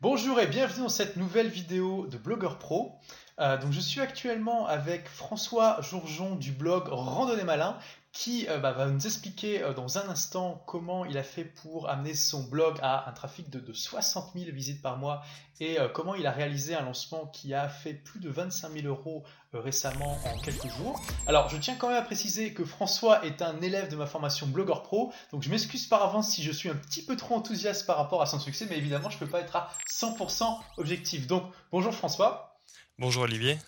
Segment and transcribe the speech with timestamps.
[0.00, 3.00] Bonjour et bienvenue dans cette nouvelle vidéo de Blogueur Pro.
[3.40, 7.76] Euh, donc je suis actuellement avec François Jourjon du blog Randonnée Malin
[8.12, 11.88] qui euh, bah, va nous expliquer euh, dans un instant comment il a fait pour
[11.88, 15.22] amener son blog à un trafic de, 60 000 visites par mois
[15.60, 19.24] et comment il a réalisé un lancement qui a fait plus de 25 000 euros
[19.52, 21.00] récemment en quelques jours.
[21.26, 24.46] Alors je tiens quand même à préciser que François est un élève de ma formation
[24.46, 27.86] Blogueur Pro, donc je m'excuse par avance si je suis un petit peu trop enthousiaste
[27.86, 30.44] par rapport à son succès, mais évidemment je ne peux pas être à 100%
[30.76, 31.26] objectif.
[31.26, 32.56] Donc bonjour François.
[32.98, 33.58] Bonjour Olivier.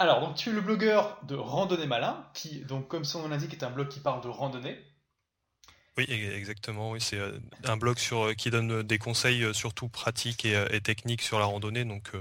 [0.00, 3.52] Alors, donc tu es le blogueur de Randonnée Malin, qui, donc comme son nom l'indique,
[3.52, 4.78] est un blog qui parle de randonnée.
[5.98, 6.98] Oui, e-, exactement.
[6.98, 11.38] C'est euh, un blog euh, qui donne euh, des conseils surtout pratiques et, techniques sur
[11.38, 11.84] la randonnée.
[11.84, 12.12] Donc,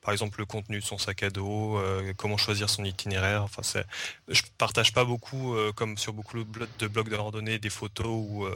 [0.00, 1.78] par exemple, le contenu de son sac à dos,
[2.16, 3.42] comment choisir son itinéraire.
[3.42, 3.84] Enfin, c'est,
[4.28, 8.48] je partage pas beaucoup, comme sur beaucoup de blogs de randonnée, des photos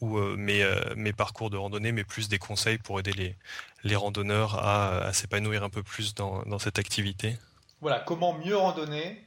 [0.00, 3.36] ou, mes, parcours de randonnée, mais plus des conseils pour aider
[3.84, 7.36] les, randonneurs à, s'épanouir un peu plus dans, cette activité.
[7.82, 9.26] Voilà, comment mieux randonner,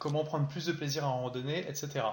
[0.00, 2.04] comment prendre plus de plaisir à randonner, etc.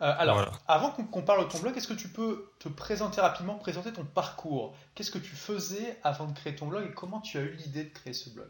[0.00, 3.54] Euh, alors, avant qu'on parle de ton blog, est-ce que tu peux te présenter rapidement,
[3.54, 4.76] présenter ton parcours?
[4.94, 7.84] Qu'est-ce que tu faisais avant de créer ton blog et comment tu as eu l'idée
[7.84, 8.48] de créer ce blog?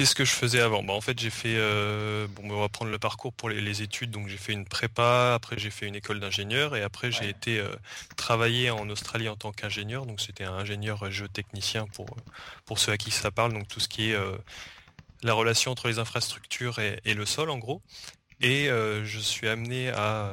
[0.00, 0.82] Qu'est-ce que je faisais avant?
[0.82, 1.56] Bah, En fait, j'ai fait.
[1.58, 4.10] Euh, bon, on va prendre le parcours pour les, études.
[4.10, 7.58] Donc, j'ai fait une prépa, après, j'ai fait une école d'ingénieur et après, j'ai été
[7.58, 7.68] euh,
[8.16, 10.06] travailler en Australie en tant qu'ingénieur.
[10.06, 12.06] Donc, c'était un ingénieur géotechnicien pour,
[12.64, 13.52] pour ceux à qui ça parle.
[13.52, 14.16] Donc, tout ce qui est.
[15.22, 17.82] la relation entre les infrastructures et, le sol en gros.
[18.42, 20.30] Et euh, je suis amené à,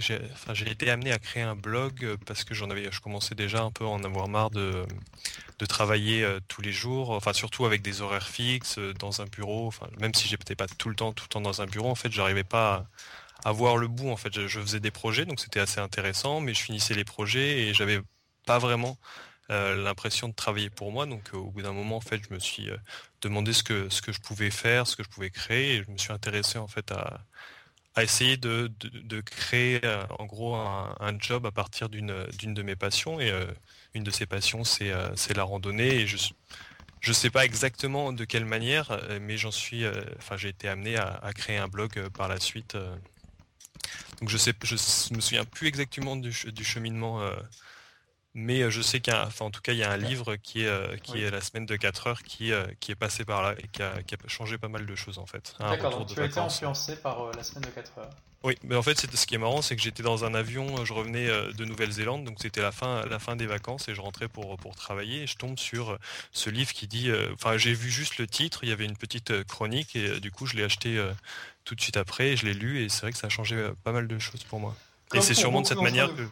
[0.00, 3.70] j'ai été amené à créer un blog parce que j'en avais, je commençais déjà un
[3.70, 4.84] peu à en avoir marre de,
[5.58, 9.26] de travailler euh, tous les jours, enfin surtout avec des horaires fixes euh, dans un
[9.26, 9.68] bureau.
[9.68, 11.94] Enfin même si j'étais pas tout le temps, tout le temps dans un bureau, en
[11.94, 12.88] fait, j'arrivais pas
[13.44, 14.10] à, voir le bout.
[14.10, 17.04] En fait, je, je faisais des projets, donc c'était assez intéressant, mais je finissais les
[17.04, 18.00] projets et j'avais
[18.46, 21.06] pas vraiment euh, l'impression de travailler pour moi.
[21.06, 22.76] Donc euh, au bout d'un moment, en fait, je me suis euh,
[23.22, 25.98] demandé ce que, ce que je pouvais faire, ce que je pouvais créer, je me
[25.98, 27.24] suis intéressé en fait à,
[27.94, 29.80] à essayer de, de, créer
[30.18, 33.20] en gros un, job à partir d'une de mes passions.
[33.20, 33.32] Et
[33.94, 34.92] une de ces passions, c'est
[35.34, 36.02] la randonnée.
[36.02, 36.16] Et je
[37.00, 39.84] je sais pas exactement de quelle manière, mais j'en suis,
[40.18, 42.76] enfin, j'ai été amené à, créer un blog par la suite.
[44.20, 46.32] donc je sais, je me souviens plus exactement du
[46.64, 47.20] cheminement
[48.34, 50.62] mais euh, je sais qu'il enfin, en tout cas, il y a un livre qui
[50.62, 53.42] est, euh, qui est La semaine de 4 heures qui, euh, qui est passé par
[53.42, 55.54] là et qui a, qui a changé pas mal de choses en fait.
[55.58, 58.10] D'accord, donc tu as été influencé par La semaine de 4 heures.
[58.44, 60.92] Oui, mais en fait, ce qui est marrant, c'est que j'étais dans un avion, je
[60.92, 64.56] revenais de Nouvelle-Zélande, donc c'était la fin, la fin des vacances et je rentrais pour,
[64.58, 65.98] pour travailler et je tombe sur
[66.30, 69.42] ce livre qui dit, enfin, j'ai vu juste le titre, il y avait une petite
[69.42, 71.04] chronique et du coup, je l'ai acheté
[71.64, 73.90] tout de suite après, je l'ai lu et c'est vrai que ça a changé pas
[73.90, 74.76] mal de choses pour moi.
[75.14, 76.22] et c'est sûrement de cette manière que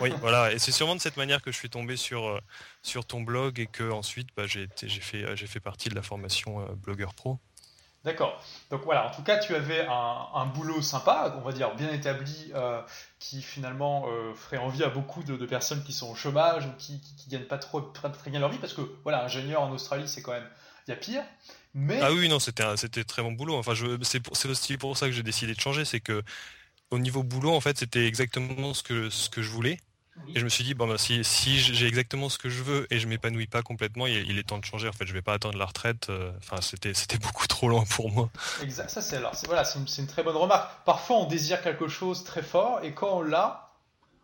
[0.00, 2.40] oui, voilà, et c'est sûrement de cette manière que je suis tombé sur, euh,
[2.82, 6.60] sur ton blog et que ensuite bah, j'ai fait, euh, fait partie de la formation
[6.60, 7.38] euh, blogueur pro.
[8.02, 8.42] D'accord.
[8.70, 12.50] Donc voilà, en tout cas, tu avais un, boulot sympa, on va dire bien établi,
[13.18, 16.94] qui finalement ferait envie à beaucoup de, personnes qui sont au chômage ou qui,
[17.26, 20.22] ne gagnent pas trop très, bien leur vie, parce que voilà, ingénieur en Australie, c'est
[20.22, 20.48] quand même,
[20.88, 21.22] il y a pire.
[21.74, 22.00] Mais...
[22.00, 23.56] Ah oui, non, c'était c'était très bon boulot.
[23.58, 26.22] Enfin, c'est aussi pour ça que j'ai décidé de changer, c'est que
[26.90, 29.78] au niveau boulot, en fait, c'était exactement ce que, ce que je voulais.
[30.34, 32.86] Et je me suis dit, bon, bah, si, si j'ai exactement ce que je veux
[32.92, 34.88] et je m'épanouis pas complètement, il, est temps de changer.
[34.88, 36.08] En fait, je vais pas attendre la retraite.
[36.10, 38.30] Euh, enfin, c'était, c'était beaucoup trop loin pour moi.
[38.62, 38.90] Exact.
[38.90, 40.84] Ça, c'est alors, voilà, c'est une, très bonne remarque.
[40.84, 43.72] Parfois, on désire quelque chose très fort et quand on l'a,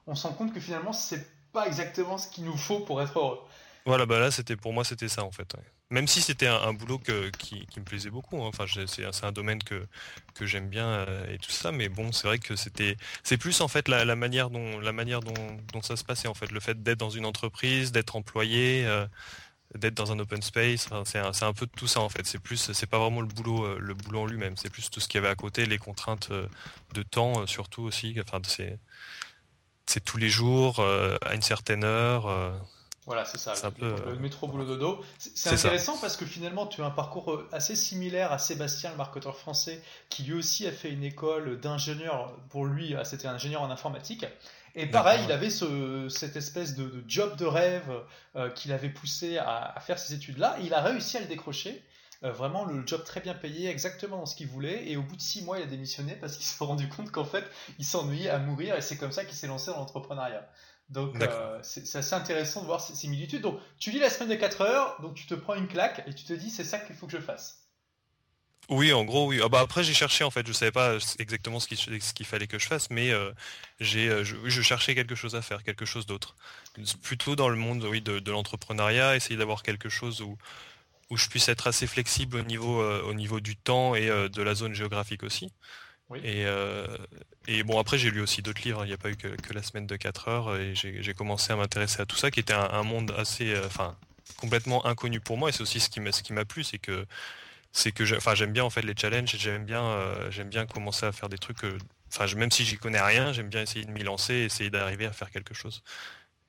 [0.07, 3.19] on se rend compte que finalement, c'est pas exactement ce qu'il nous faut pour être
[3.19, 3.41] heureux.
[3.87, 5.55] Voilà, bah là, c'était pour moi, c'était ça en fait.
[5.91, 8.43] Même si c'était un, boulot qui, me plaisait beaucoup.
[8.43, 8.49] Hein.
[8.49, 9.87] Enfin, c'est un domaine que,
[10.35, 11.71] que j'aime bien euh, et tout ça.
[11.71, 15.21] Mais bon, c'est vrai que c'était, c'est plus en fait la, manière dont la manière
[15.21, 18.85] dont, ça se passait en fait, le fait d'être dans une entreprise, d'être employé.
[18.87, 19.07] Euh,
[19.75, 22.27] d'être dans un open space, c'est un, peu tout ça en fait.
[22.27, 24.57] C'est plus, c'est pas vraiment le boulot, euh, le boulot en lui-même.
[24.57, 26.31] C'est plus tout ce qu'il y avait à côté, les contraintes
[26.95, 28.17] de temps surtout aussi.
[28.21, 28.41] Enfin,
[29.87, 32.27] c'est tous les jours à une certaine heure.
[33.07, 33.55] Voilà, c'est ça.
[33.81, 35.01] Le, métro boulot dodo.
[35.19, 38.97] C'est intéressant parce que finalement, tu as un parcours euh, assez similaire à Sébastien, le
[38.97, 42.37] marketeur français, qui lui aussi a fait une école d'ingénieur.
[42.51, 44.27] Pour lui, ah, c'était un ingénieur en informatique.
[44.75, 47.91] Et pareil, il avait ce, cette espèce de, job de rêve
[48.35, 50.57] euh, qu'il avait poussé à, faire ces études-là.
[50.63, 51.83] Il a réussi à le décrocher.
[52.25, 54.91] Euh, vraiment le job très bien payé, exactement dans ce qu'il voulait.
[54.91, 57.25] Et au bout de six mois, il a démissionné parce qu'il s'est rendu compte qu'en
[57.25, 57.45] fait,
[57.79, 58.75] il s'ennuyait à mourir.
[58.77, 60.47] Et c'est comme ça qu'il s'est lancé dans l'entrepreneuriat.
[60.89, 63.43] Donc euh, c'est assez intéressant de voir ces similitudes.
[63.43, 66.15] Donc tu lis la semaine de 4 heures, donc tu te prends une claque et
[66.15, 67.67] tu te dis c'est ça qu'il faut que je fasse.
[68.69, 69.41] Oui, en gros, oui.
[69.43, 70.47] Ah bah après, j'ai cherché en fait.
[70.47, 73.31] Je savais pas exactement ce qu'il ce fallait que je fasse, mais euh,
[73.79, 76.35] j'ai, euh, je, cherchais quelque chose à faire, quelque chose d'autre.
[77.03, 80.37] Plutôt dans le monde, oui, de, l'entrepreneuriat, essayer d'avoir quelque chose où
[81.11, 84.43] où je puisse être assez flexible au niveau euh, au niveau du temps et de
[84.43, 85.53] la zone géographique aussi.
[86.15, 86.45] Et,
[87.49, 88.85] et bon, après, j'ai lu aussi d'autres livres.
[88.85, 91.57] Il n'y a pas eu que, la semaine de 4 heures et j'ai commencé à
[91.57, 93.97] m'intéresser à tout ça, qui était un, monde assez, enfin,
[94.37, 95.49] complètement inconnu pour moi.
[95.49, 97.07] Et c'est aussi ce qui m'a ce plu, c'est que
[97.77, 101.13] c'est que j'aime bien en fait les challenges j'aime bien euh, j'aime bien commencer à
[101.13, 101.59] faire des trucs
[102.09, 105.13] enfin même si j'y connais rien j'aime bien essayer de m'y lancer essayer d'arriver à
[105.13, 105.83] faire quelque chose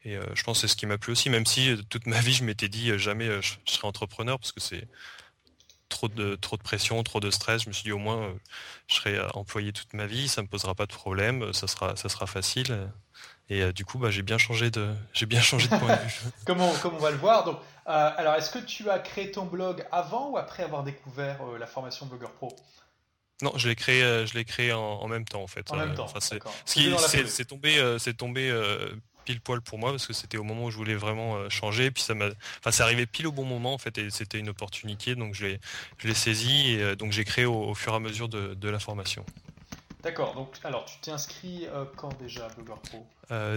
[0.05, 2.07] et euh, je pense que c'est ce qui m'a plu aussi même si euh, toute
[2.07, 4.87] ma vie je m'étais dit jamais je, serais entrepreneur parce que c'est
[5.97, 8.33] trop de trop de pression trop de stress je me suis dit au moins
[8.87, 12.09] je serai employé toute ma vie ça me posera pas de problème ça sera ça
[12.09, 12.89] sera facile.
[13.49, 16.31] Et du coup bah, j'ai bien changé de j'ai bien changé de point de vue.
[16.45, 17.45] Comme on va le voir.
[17.45, 17.57] Donc
[17.87, 21.57] euh, alors, est-ce que tu as créé ton blog avant ou après avoir découvert euh,
[21.57, 22.53] la formation Blogger Pro?
[23.41, 25.71] Non, je l'ai créé, euh, je l'ai créé en, même temps en fait.
[25.71, 26.07] En même temps.
[26.65, 28.51] c'est tombé, c'est tombé
[29.27, 31.91] pile poil pour moi parce que c'était au moment où je voulais vraiment changer.
[31.91, 32.27] Puis ça m'a,
[32.59, 35.45] enfin, c'est arrivé pile au bon moment en fait et c'était une opportunité donc je
[35.45, 35.59] l'ai,
[35.97, 39.25] je l'ai saisi et donc j'ai créé au, fur et à mesure de, la formation.
[40.03, 40.35] D'accord.
[40.35, 43.05] Donc, alors, tu t'es inscrit quand déjà Blogger Pro?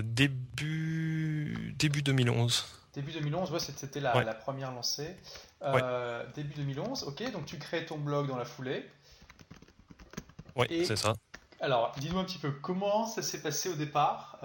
[0.02, 2.64] Début début 2011.
[2.92, 5.16] Début 2011, ouais, c'était la, première lancée.
[5.62, 8.88] Euh, début 2011, ok, donc tu crées ton blog dans la foulée.
[10.56, 11.14] Oui, c'est ça.
[11.60, 14.38] Alors, dis-nous un petit peu comment ça s'est passé au départ?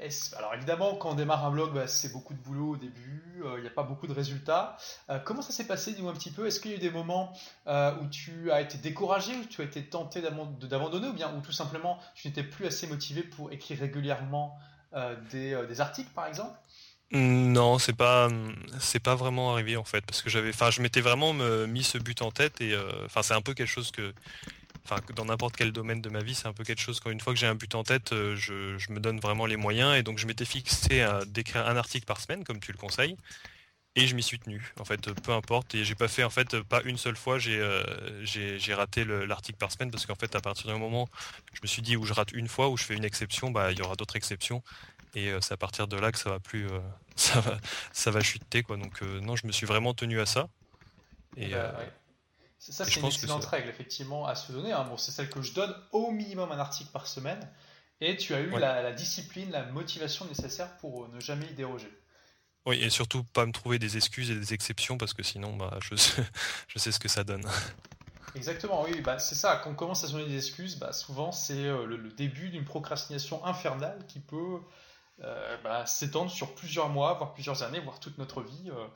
[0.00, 3.42] Euh, alors évidemment, quand on démarre un blog, bah, c'est beaucoup de boulot au début,
[3.44, 4.76] euh, il n'y a pas beaucoup de résultats.
[5.24, 6.46] comment ça s'est passé Dis-moi un petit peu?
[6.46, 7.32] Est-ce qu'il y a eu des moments
[7.66, 11.52] où tu as été découragé, où tu as été tenté d'abandonner, ou bien où tout
[11.52, 14.58] simplement tu n'étais plus assez motivé pour écrire régulièrement
[15.30, 16.56] des articles, par exemple?
[17.12, 18.28] Non, c'est pas
[18.80, 22.20] c'est pas vraiment arrivé en fait parce que j'avais je m'étais vraiment mis ce but
[22.20, 24.12] en tête et euh, enfin c'est un peu quelque chose que
[24.88, 27.00] enfin dans n'importe quel domaine de ma vie, c'est un peu quelque chose.
[27.00, 29.46] Quand une fois que j'ai un but en tête, euh, je, je me donne vraiment
[29.46, 29.96] les moyens.
[29.96, 33.16] Et donc je m'étais fixé à d'écrire un article par semaine comme tu le conseilles.
[33.98, 35.74] Et je m'y suis tenu en fait peu importe.
[35.74, 37.82] Et j'ai pas fait en fait pas une seule fois j'ai euh,
[38.24, 39.90] j'ai raté l'article par semaine.
[39.90, 41.08] Parce qu'en fait à partir d'un moment
[41.54, 43.72] je me suis dit où je rate une fois où je fais une exception bah
[43.72, 44.62] il y aura d'autres exceptions.
[45.16, 46.78] Et euh, c'est à partir de là que ça va plus euh,
[47.16, 47.56] ça va
[47.92, 48.76] ça va chuter quoi.
[48.76, 50.48] Donc euh, non je me suis vraiment tenu à ça.
[51.38, 51.74] Et bah,
[52.72, 54.84] ça c'est une excellente règle effectivement à se donner hein.
[54.88, 57.40] bon c'est celle que je donne au minimum un article par semaine
[58.00, 61.90] et tu as eu la, discipline la motivation nécessaire pour ne jamais y déroger
[62.66, 65.78] oui, et surtout pas me trouver des excuses et des exceptions parce que sinon, bah,
[65.80, 66.20] je, sais,
[66.66, 67.44] je sais ce que ça donne.
[68.34, 69.60] Exactement, oui, bah, c'est ça.
[69.62, 73.44] Quand on commence à se donner des excuses, bah, souvent c'est le, début d'une procrastination
[73.46, 74.58] infernale qui peut
[75.24, 78.70] euh, bah, s'étendre sur plusieurs mois, voire plusieurs années, voire toute notre vie.
[78.70, 78.86] Euh,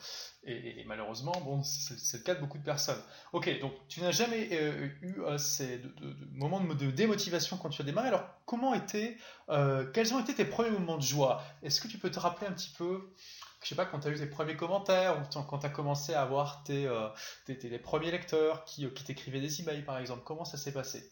[0.44, 3.00] et, malheureusement, bon, c'est le cas de beaucoup de personnes.
[3.32, 5.81] Ok, donc tu n'as jamais euh, eu ces
[6.32, 8.08] moments de, démotivation quand tu as démarré.
[8.08, 9.17] Alors, comment étaient,
[9.94, 11.43] quels ont été tes premiers moments de joie?
[11.62, 13.12] Est-ce que tu peux te rappeler un petit peu
[13.62, 16.14] je sais pas, quand tu as eu tes premiers commentaires, ou quand tu as commencé
[16.14, 16.88] à avoir tes,
[17.46, 21.11] les premiers lecteurs qui, qui t'écrivaient des emails, par exemple, comment ça s'est passé?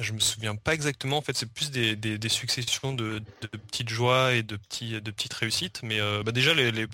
[0.00, 1.18] Je me souviens pas exactement.
[1.18, 3.22] En fait, c'est plus des, successions de,
[3.68, 5.80] petites joies et de petites réussites.
[5.82, 6.86] Mais euh, bah déjà les,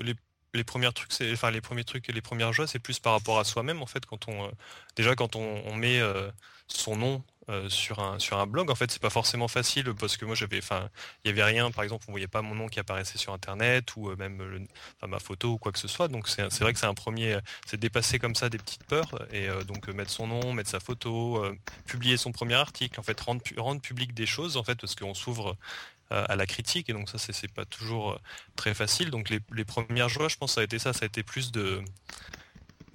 [0.64, 3.82] premiers trucs, les premiers trucs et les premières joies, c'est plus par rapport à soi-même
[3.82, 4.02] en fait.
[4.12, 4.50] Euh,
[4.96, 6.30] déjà quand on, on met euh,
[6.66, 8.72] son nom euh, sur un sur un blog.
[8.72, 10.90] En fait c'est pas forcément facile parce que moi j'avais enfin
[11.24, 13.94] il y avait rien par exemple on voyait pas mon nom qui apparaissait sur internet
[13.94, 14.66] ou euh, même
[15.06, 16.08] ma photo ou quoi que ce soit.
[16.08, 19.48] Donc c'est vrai que c'est un premier c'est dépasser comme ça des petites peurs et
[19.48, 21.44] euh, donc mettre son nom mettre sa photo
[21.86, 25.14] publier son premier article en fait rendre rendre public des choses en fait parce qu'on
[25.14, 25.56] s'ouvre
[26.10, 28.18] à la critique et donc ça c'est pas toujours
[28.56, 29.10] très facile.
[29.10, 30.92] Donc les, les premières joies je pense ça a été ça.
[30.92, 31.82] Ça a été plus de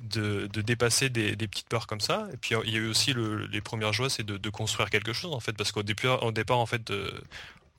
[0.02, 2.28] de, dépasser des, petites peurs comme ça.
[2.34, 3.14] Et puis il y a eu aussi
[3.52, 6.60] les premières joies, c'est de, construire quelque chose en fait, parce qu'au départ, au départ
[6.60, 6.92] en fait,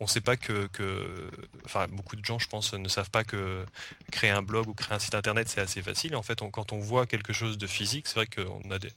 [0.02, 0.68] on ne sait pas que,
[1.64, 3.64] enfin beaucoup de gens, je pense, ne savent pas que
[4.10, 6.16] créer un blog ou créer un site internet c'est assez facile.
[6.16, 8.90] En fait, quand on voit quelque chose de physique, c'est vrai qu'on a des,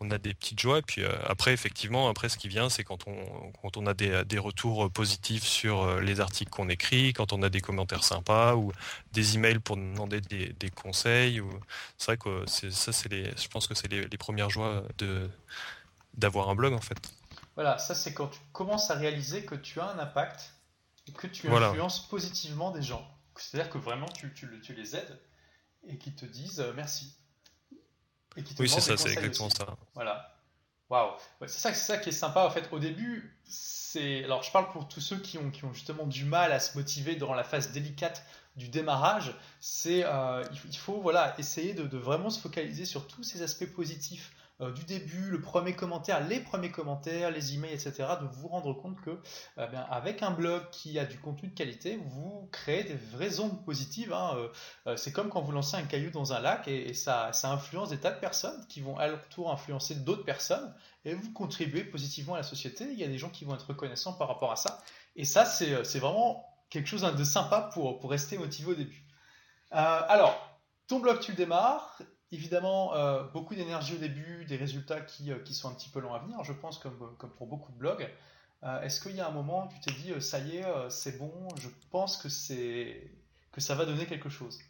[0.00, 0.78] on a des petites joies.
[0.78, 4.90] Et puis euh, après, effectivement, après, ce qui vient, c'est quand on, a des, retours
[4.90, 8.70] positifs sur euh, les articles qu'on écrit, quand on a des commentaires sympas ou
[9.12, 11.40] des emails pour demander des, des conseils.
[11.96, 14.84] C'est vrai que c'est, ça, c'est les, je pense que c'est les, les premières joies
[14.98, 15.30] de,
[16.18, 16.98] d'avoir un blog, en fait.
[17.54, 20.54] Voilà, ça, c'est quand tu commences à réaliser que tu as un impact
[21.06, 23.06] et que tu influences positivement des gens.
[23.36, 25.20] C'est-à-dire que vraiment, tu, tu, tu les aides
[25.86, 27.14] et qu'ils te disent euh, merci
[28.36, 29.76] oui, c'est ça, c'est exactement ça.
[29.94, 30.36] Voilà.
[30.88, 31.12] Waouh.
[31.42, 32.68] c'est ça, ça qui est sympa en fait.
[32.72, 34.24] Au début, c'est.
[34.24, 36.76] Alors, je parle pour tous ceux qui ont, qui ont justement du mal à se
[36.76, 38.24] motiver dans la phase délicate
[38.56, 39.34] du démarrage.
[39.60, 44.32] C'est, euh, il faut voilà essayer de, vraiment se focaliser sur tous ces aspects positifs
[44.60, 48.74] euh, du début, le premier commentaire, les premiers commentaires, les emails, etc., de vous rendre
[48.74, 49.18] compte que
[49.56, 53.64] eh avec un blog qui a du contenu de qualité, vous créez des vraies ondes
[53.64, 54.12] positives.
[54.12, 54.36] Hein,
[54.96, 58.10] c'est comme quand vous lancez un caillou dans un lac et, ça, influence des tas
[58.10, 60.74] de personnes qui vont à leur tour influencer d'autres personnes
[61.04, 62.84] et vous contribuez positivement à la société.
[62.84, 64.82] Il y a des gens qui vont être reconnaissants par rapport à ça.
[65.16, 69.04] Et ça, c'est vraiment quelque chose de sympa pour rester motivé au début.
[69.70, 70.50] alors,
[70.86, 72.02] ton blog, tu le démarres.
[72.32, 76.14] Évidemment, euh, beaucoup d'énergie au début, des résultats euh, qui, sont un petit peu longs
[76.14, 76.96] à venir, je pense, comme,
[77.36, 78.08] pour beaucoup de blogs.
[78.62, 81.18] Euh, est-ce qu'il y a un moment où tu t'es dit, ça y est, c'est
[81.18, 82.28] bon, je pense que,
[83.50, 84.60] que ça va donner quelque chose?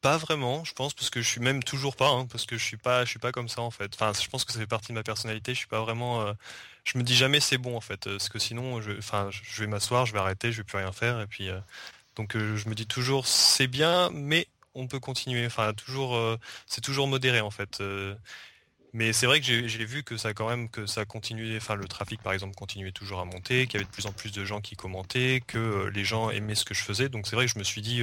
[0.00, 2.64] Pas vraiment, je pense, parce que je suis même toujours pas, hein, parce que je
[2.64, 3.94] suis pas, je suis pas comme ça en fait.
[3.94, 5.54] Enfin, je pense que ça fait partie de ma personnalité.
[5.54, 6.34] Je suis pas vraiment,
[6.84, 9.66] je me dis jamais c'est bon en fait, parce que sinon, je, enfin, je vais
[9.66, 11.48] m'asseoir, je vais arrêter, je vais plus rien faire, et puis
[12.16, 15.46] donc euh, je me dis toujours c'est bien, mais on peut continuer.
[15.46, 17.80] Enfin, toujours, euh, c'est toujours modéré en fait.
[17.80, 18.14] Euh.
[18.92, 21.86] mais c'est vrai que j'ai vu que ça quand même que ça continuait, enfin le
[21.88, 24.44] trafic par exemple continuait toujours à monter, qu'il y avait de plus en plus de
[24.44, 27.08] gens qui commentaient, que les gens aimaient ce que je faisais.
[27.08, 28.02] Donc c'est vrai que je me suis dit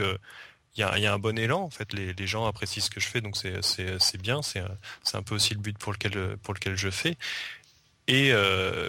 [0.75, 3.21] il y, a, un bon élan en fait, les, gens apprécient ce que je fais,
[3.21, 4.63] donc c'est bien, c'est
[5.13, 7.17] un peu aussi le but pour lequel pour lequel je fais.
[8.13, 8.33] Et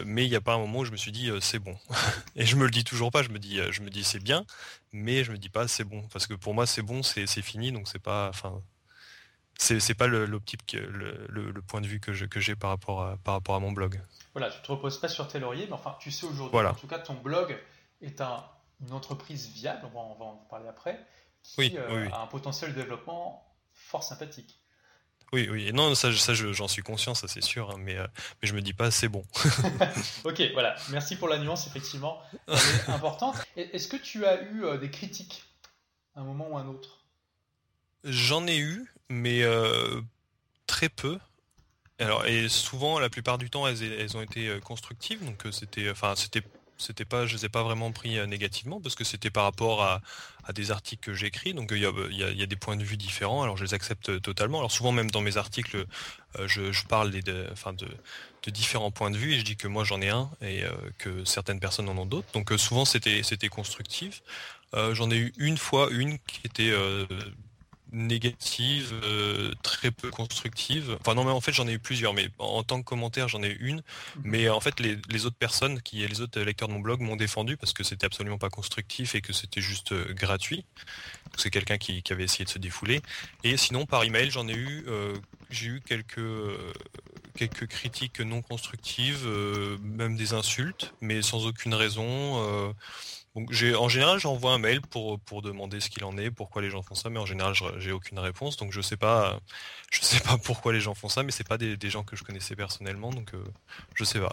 [0.05, 1.77] mais il n'y a pas un moment où je me suis dit c'est bon.
[2.37, 3.23] et je me le dis toujours pas.
[3.23, 4.45] Je me dis je me dis c'est bien,
[4.93, 7.71] mais je me dis pas c'est bon parce que pour moi c'est bon, c'est fini,
[7.73, 8.61] donc c'est pas, enfin,
[9.59, 13.35] c'est pas l'optique, le, le, point de vue que j'ai que par rapport à par
[13.35, 14.01] rapport à mon blog.
[14.35, 16.87] Voilà, tu te reposes pas sur tes lauriers, mais enfin tu sais aujourd'hui, en tout
[16.87, 17.57] cas ton blog
[18.01, 18.45] est un,
[18.81, 21.05] une entreprise viable, on va, on va en parler après,
[21.43, 24.62] qui euh, a un potentiel de développement fort sympathique.
[25.33, 28.07] Oui, oui, non, ça, ça j'en suis conscient, ça c'est sûr, hein, mais, euh,
[28.43, 29.25] mais je me dis pas c'est bon.
[30.25, 33.37] ok, voilà, merci pour la nuance, effectivement, c'est importante.
[33.57, 35.45] Est-ce que tu as eu euh, des critiques
[36.15, 36.99] à un moment ou à un autre?
[38.05, 40.03] J'en ai eu, mais euh,
[40.67, 41.19] très peu.
[41.99, 46.15] Alors, et souvent, la plupart du temps, elles, elles ont été constructives, donc c'était, enfin,
[46.17, 46.43] c'était
[46.83, 49.83] c'était pas, je les ai pas vraiment pris euh, négativement parce que c'était par rapport
[49.83, 50.01] à,
[50.55, 51.55] des articles que j'écris.
[51.55, 51.85] Donc il y,
[52.43, 53.43] a, des points de vue différents.
[53.43, 54.59] Alors je les accepte euh, totalement.
[54.59, 55.87] Alors souvent même dans mes articles,
[56.39, 57.89] euh, je, parle de, enfin de,
[58.51, 60.65] différents points de vue et je dis que moi j'en ai un et
[60.99, 62.33] que certaines personnes en ont d'autres.
[62.33, 64.23] Donc souvent c'était c'était constructif.
[64.75, 66.73] j'en ai eu une fois une qui était
[67.93, 70.97] négative, euh, très peu constructive.
[71.01, 73.43] Enfin non mais en fait j'en ai eu plusieurs, mais en tant que commentaire j'en
[73.43, 73.77] ai eu une.
[73.77, 74.23] Mhm.
[74.25, 77.57] Mais en fait les, autres personnes, qui les autres lecteurs de mon blog m'ont défendu
[77.57, 80.65] parce que c'était absolument pas constructif et que c'était juste euh, gratuit.
[81.37, 83.01] C'est quelqu'un qui, avait essayé de se défouler.
[83.45, 85.15] Et sinon par email j'en ai eu, euh,
[85.51, 86.21] j'ai eu quelques
[87.37, 89.27] quelques critiques non constructives,
[89.81, 92.75] même des insultes, mais sans aucune raison.
[93.35, 96.69] Donc en général j'envoie un mail pour pour demander ce qu'il en est, pourquoi les
[96.69, 99.41] gens font ça, mais en général j'ai aucune réponse, donc je sais pas
[99.91, 102.25] je sais pas pourquoi les gens font ça, mais c'est pas des, gens que je
[102.25, 103.43] connaissais personnellement, donc euh,
[103.95, 104.33] je sais pas.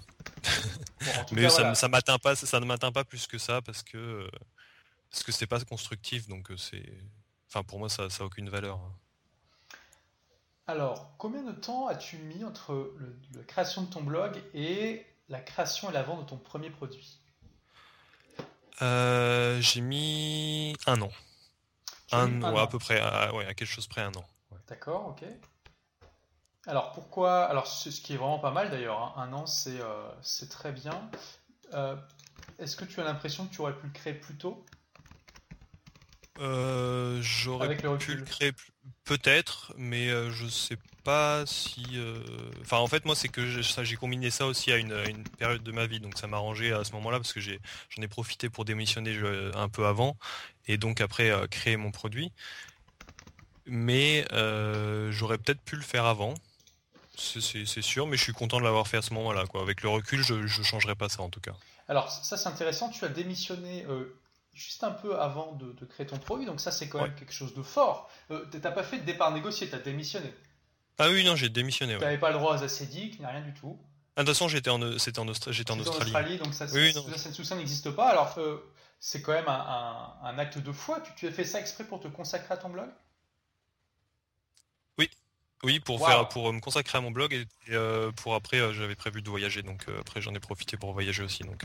[1.31, 4.29] mais ça, ça m'atteint pas, ça ne m'atteint pas plus que ça parce que
[5.11, 6.83] parce que c'est pas constructif, donc euh, c'est
[7.47, 8.81] enfin pour moi ça ça a aucune valeur.
[10.67, 12.93] Alors combien de temps as-tu mis entre
[13.33, 17.21] la création de ton blog et la création et la vente de ton premier produit?
[18.81, 21.11] Euh, j'ai mis un an.
[22.11, 24.25] Un, an, à peu près, à, ouais, à quelque chose près un an.
[24.67, 25.23] D'accord, ok.
[26.67, 30.07] Alors pourquoi Alors ce qui est vraiment pas mal d'ailleurs, hein, un an c'est euh,
[30.21, 31.09] c'est très bien.
[31.73, 31.95] Euh,
[32.57, 34.65] est-ce que tu as l'impression que tu aurais pu le créer plus tôt?
[36.39, 38.53] J'aurais pu le créer
[39.03, 41.83] peut-être, mais je sais pas si.
[41.95, 42.21] Euh,
[42.61, 45.85] enfin, en fait, moi, c'est que j'ai combiné ça aussi à une, période de ma
[45.85, 49.17] vie, donc ça m'a arrangé à ce moment-là parce que j'en ai, profité pour démissionner
[49.55, 50.17] un peu avant
[50.67, 52.31] et donc après euh, créer mon produit.
[53.65, 56.33] Mais euh, j'aurais peut-être pu le faire avant,
[57.17, 59.43] c'est sûr, mais je suis content de l'avoir fait à ce moment-là.
[59.55, 61.53] Avec le recul, je ne changerai pas ça en tout cas.
[61.87, 62.89] Alors, ça, c'est intéressant.
[62.89, 63.85] Tu as démissionné
[64.59, 67.53] juste un peu avant de, créer ton produit, donc ça, c'est quand même quelque chose
[67.53, 68.09] de fort.
[68.27, 70.33] tu n'as pas fait de départ négocié, tu as démissionné.
[70.97, 71.95] Ah oui, non, j'ai démissionné.
[71.95, 73.79] Tu n'avais pas le droit aux acédiques, ni rien du tout.
[74.15, 76.11] Ah, de toute façon, j'étais en, c'était en, j'étais en Australie.
[76.11, 78.09] En Australie, donc ça, oui, ça, n'existe pas.
[78.09, 78.57] Alors, euh,
[78.99, 80.99] c'est quand même un, acte de foi.
[80.99, 82.89] Tu, tu, as fait ça exprès pour te consacrer à ton blog?
[85.63, 88.95] Oui, pour faire, pour me consacrer à mon blog et, euh, pour après, euh, j'avais
[88.95, 89.61] prévu de voyager.
[89.61, 91.43] Donc après, j'en ai profité pour voyager aussi.
[91.43, 91.63] Donc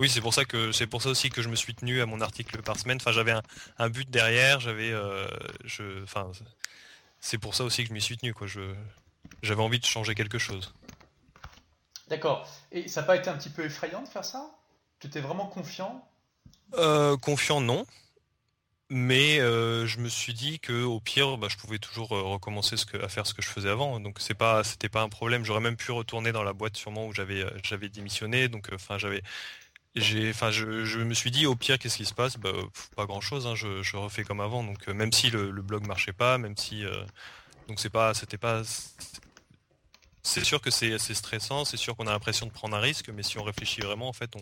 [0.00, 2.06] oui, c'est pour ça que c'est pour ça aussi que je me suis tenu à
[2.06, 2.98] mon article par semaine.
[3.00, 3.42] Enfin, j'avais un,
[3.78, 4.58] un, but derrière.
[4.58, 4.92] J'avais,
[5.64, 6.30] je, enfin
[7.20, 8.34] c'est pour ça aussi que je m'y suis tenu.
[8.34, 8.46] Quoi.
[8.46, 8.74] Je,
[9.42, 10.72] j'avais envie de changer quelque chose.
[12.08, 12.48] D'accord.
[12.72, 14.50] Et ça n'a pas été un petit peu effrayant de faire ça?
[14.98, 16.04] Tu étais vraiment confiant?
[16.74, 17.86] Euh, Confiant, non.
[18.90, 22.76] Mais euh, je me suis dit que au pire, bah, je pouvais toujours euh, recommencer
[23.02, 24.00] à faire ce que je faisais avant.
[24.00, 25.44] Donc c'est pas, c'était pas un problème.
[25.44, 28.48] J'aurais même pu retourner dans la boîte sûrement où j'avais, euh, démissionné.
[28.48, 29.22] Donc enfin j'avais,
[29.94, 32.38] j'ai, enfin je, me suis dit au pire qu'est-ce qui se passe?
[32.38, 32.52] Bah,
[32.96, 33.46] Pas grand chose.
[33.46, 34.64] Hein, je, je, refais comme avant.
[34.64, 36.84] Donc même si le, le, blog marchait pas, même si
[37.68, 38.62] donc c'est pas, c'était pas
[40.22, 43.22] c'est sûr que c'est stressant, c'est sûr qu'on a l'impression de prendre un risque, mais
[43.22, 44.34] si on réfléchit vraiment, en fait,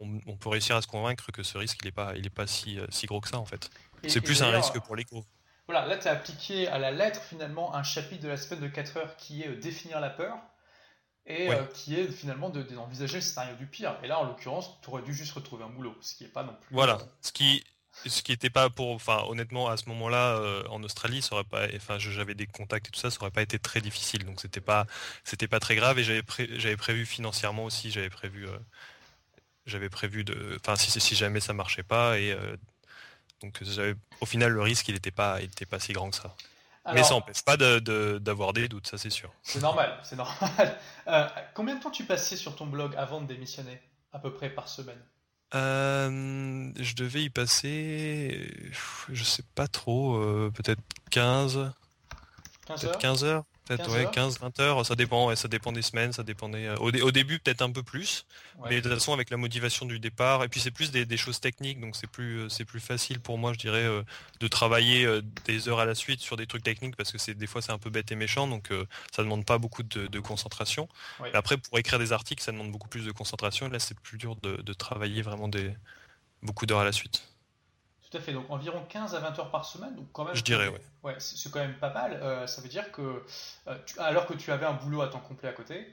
[0.00, 2.46] on, peut réussir à se convaincre que ce risque, il n'est pas, il est pas
[2.46, 3.70] si, si gros que ça, en fait.
[4.08, 5.24] C'est plus un risque pour les gros.
[5.68, 8.66] Voilà, là, tu as appliqué à la lettre, finalement, un chapitre de la semaine de
[8.66, 10.36] 4 heures qui est euh, définir la peur,
[11.26, 13.96] et euh, qui est finalement d'envisager le scénario du pire.
[14.02, 16.42] Et là, en l'occurrence, tu aurais dû juste retrouver un boulot, ce qui n'est pas
[16.42, 16.74] non plus...
[16.74, 17.64] Voilà, ce qui
[18.06, 21.44] ce qui n'était pas pour, enfin honnêtement à ce moment-là euh, en Australie, ça aurait
[21.44, 24.40] pas, enfin j'avais des contacts et tout ça, ça aurait pas été très difficile, donc
[24.40, 24.86] c'était pas,
[25.24, 25.98] c'était pas très grave.
[25.98, 26.22] Et j'avais
[26.56, 28.46] j'avais prévu financièrement aussi, j'avais prévu,
[29.66, 32.34] j'avais prévu de, enfin si si jamais ça marchait pas et
[33.40, 33.60] donc
[34.20, 36.34] au final le risque il n'était pas, il était pas si grand que ça.
[36.92, 39.30] Mais ça n'empêche pas d'avoir des doutes, ça c'est sûr.
[39.42, 40.78] C'est normal, c'est normal.
[41.54, 43.80] combien de temps tu passais sur ton blog avant de démissionner,
[44.12, 45.00] à peu près par semaine?
[45.54, 48.50] Euh, je devais y passer,
[49.08, 50.80] je sais pas trop, euh, peut-être
[51.10, 51.72] 15,
[52.66, 52.98] 15 heures?
[52.98, 53.44] 15 heures.
[53.70, 56.66] Peut-être, ouais, 15, 20 heures, ça dépend, ça dépend des semaines, ça dépendait.
[56.66, 58.26] Euh, au, au début, peut-être un peu plus,
[58.68, 61.38] mais de toute façon, avec la motivation du départ, et puis c'est plus des, choses
[61.38, 64.02] techniques, donc c'est plus, euh, c'est plus facile pour moi, je dirais, euh,
[64.40, 65.06] de travailler
[65.44, 67.70] des heures à la suite sur des trucs techniques, parce que c'est des fois c'est
[67.70, 68.70] un peu bête et méchant, donc
[69.12, 70.88] ça demande pas beaucoup de, concentration.
[71.32, 74.18] Après, pour écrire des articles, ça demande beaucoup plus de concentration, et là, c'est plus
[74.18, 75.72] dur de, de travailler vraiment des
[76.42, 77.29] beaucoup d'heures à la suite.
[78.10, 80.34] Tout à fait, donc environ 15 à 20 heures par semaine, donc quand même.
[80.34, 80.78] Je dirais, oui.
[81.04, 82.14] Ouais, c'est quand même pas mal.
[82.14, 83.24] Euh, ça veut dire que,
[83.68, 85.86] euh, alors que tu avais un boulot à temps complet à côté,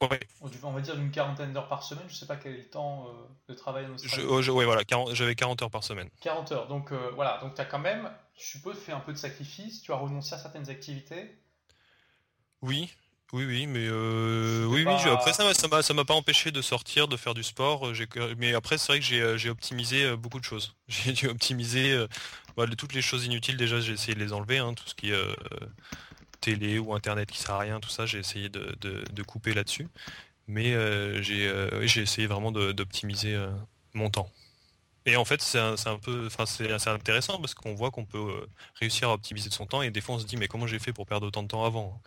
[0.00, 0.20] ouais.
[0.40, 3.06] on va dire d'une quarantaine d'heures par semaine, je sais pas quel est le temps
[3.06, 4.26] euh, de travail en Australie.
[4.40, 4.82] Je, oh, voilà,
[5.12, 6.08] j'avais 40 heures par semaine.
[6.22, 9.18] 40 heures, donc voilà, donc tu as quand même, je suppose, fait un peu de
[9.18, 11.38] sacrifice, tu as renoncé à certaines activités?
[12.62, 12.94] Oui,
[13.32, 14.92] oui, oui, mais euh, oui, oui.
[15.10, 17.88] Après ça, ça m'a, ça m'a pas empêché de sortir, de faire du sport.
[17.88, 20.76] Euh, mais après, c'est vrai que j'ai, euh, optimisé beaucoup de choses.
[20.88, 22.06] J'ai dû optimiser
[22.58, 23.56] bah, toutes les choses inutiles.
[23.56, 25.36] Déjà, j'ai essayé de les enlever, hein, tout ce qui est
[26.40, 29.88] télé ou internet qui sert à rien, tout ça, j'ai essayé de, couper là-dessus.
[30.46, 30.74] Mais
[31.22, 31.50] j'ai,
[31.84, 33.38] j'ai essayé vraiment d'optimiser
[33.94, 34.30] mon temps.
[35.06, 38.04] Et en fait, c'est un, un, peu, enfin, c'est assez intéressant parce qu'on voit qu'on
[38.04, 40.78] peut réussir à optimiser son temps et des fois on se dit mais comment j'ai
[40.78, 42.00] fait pour perdre autant de temps avant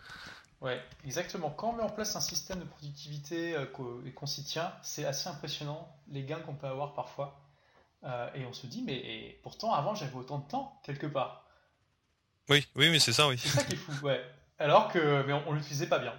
[0.62, 1.50] Ouais, exactement.
[1.50, 3.66] Quand on met en place un système de productivité euh,
[4.06, 7.40] et qu'on s'y tient, c'est assez impressionnant les gains qu'on peut avoir parfois.
[8.04, 11.44] Euh, et on se dit, mais pourtant avant j'avais autant de temps quelque part.
[12.48, 13.38] Oui, oui, mais c'est ça, oui.
[13.38, 14.24] C'est ça qui est fou, ouais.
[14.58, 16.14] Alors que, mais on, l'utilisait pas bien.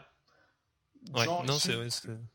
[1.14, 1.74] Ouais, non, c'est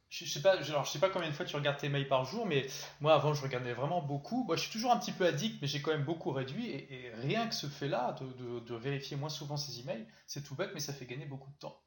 [0.09, 2.25] Je, sais pas, alors, je sais pas combien de fois tu regardes tes mails par
[2.25, 2.67] jour, mais
[3.01, 4.45] moi avant je regardais vraiment beaucoup.
[4.45, 6.71] Moi je suis toujours un petit peu addict, mais j'ai quand même beaucoup réduit.
[6.71, 10.71] Et, rien que ce fait-là de, de, vérifier moins souvent ses emails, c'est tout bête,
[10.73, 11.79] mais ça fait gagner beaucoup de temps.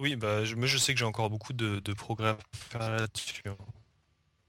[0.00, 3.42] Oui, bah, je, moi je sais que j'ai encore beaucoup de, progrès à faire là-dessus.
[3.46, 3.56] Hein.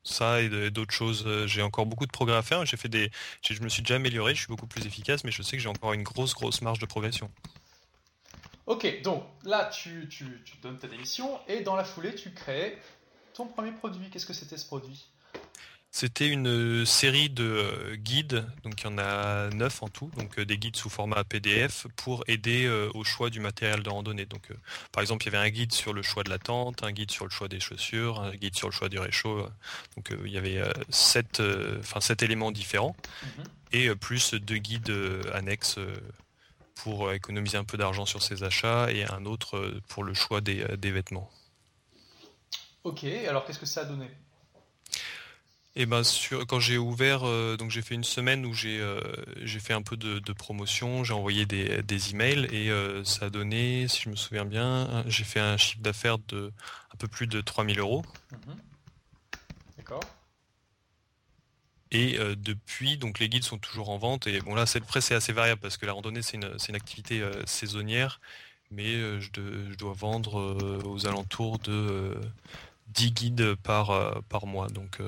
[0.04, 2.66] Ça et d'autres choses, euh, j'ai encore beaucoup de progrès à faire.
[2.66, 5.42] J'ai fait des, je me suis déjà amélioré, je suis beaucoup plus efficace, mais je
[5.42, 7.32] sais que j'ai encore une grosse grosse marge de progression.
[8.66, 10.26] Ok, donc là tu, tu
[10.62, 12.78] donnes ta démission et dans la foulée tu crées
[13.34, 14.10] ton premier produit.
[14.12, 15.10] Qu'est-ce que c'était ce produit?
[15.92, 20.12] C'était une euh, série de euh, guides, donc il y en a neuf en tout,
[20.18, 24.26] donc euh, des guides sous format PDF pour aider au choix du matériel de randonnée.
[24.26, 24.50] Donc
[24.92, 27.10] par exemple, il y avait un guide sur le choix de la tente, un guide
[27.10, 29.48] sur le choix des chaussures, un guide sur le choix du réchaud.
[29.96, 31.42] Donc il y avait sept,
[31.80, 33.44] enfin sept éléments différents mhm.
[33.72, 34.94] et plus deux guides
[35.34, 35.80] annexes
[36.76, 40.66] pour économiser un peu d'argent sur ses achats et un autre pour le choix des,
[40.78, 41.32] des vêtements.
[42.84, 44.10] Ok, alors qu'est-ce que ça a donné?
[45.80, 46.02] Et ben
[46.50, 49.00] quand j'ai ouvert, euh, donc j'ai fait une semaine où j'ai euh,
[49.62, 53.88] fait un peu de, promotion, j'ai envoyé des, des, emails et euh, ça a donné,
[53.88, 56.52] si je me souviens bien, j'ai fait un chiffre d'affaires de
[56.94, 58.04] un peu plus de 3000 euros.
[58.32, 58.58] Mhm.
[59.78, 60.02] D'accord.
[61.92, 64.28] Et depuis, donc les guides sont toujours en vente.
[64.28, 66.76] Et bon là, c'est près c'est assez variable parce que la randonnée c'est une, une,
[66.76, 68.20] activité saisonnière,
[68.70, 69.30] mais je,
[69.72, 72.20] je, dois vendre aux alentours de
[72.90, 74.68] 10 guides par, par mois.
[74.68, 75.00] Donc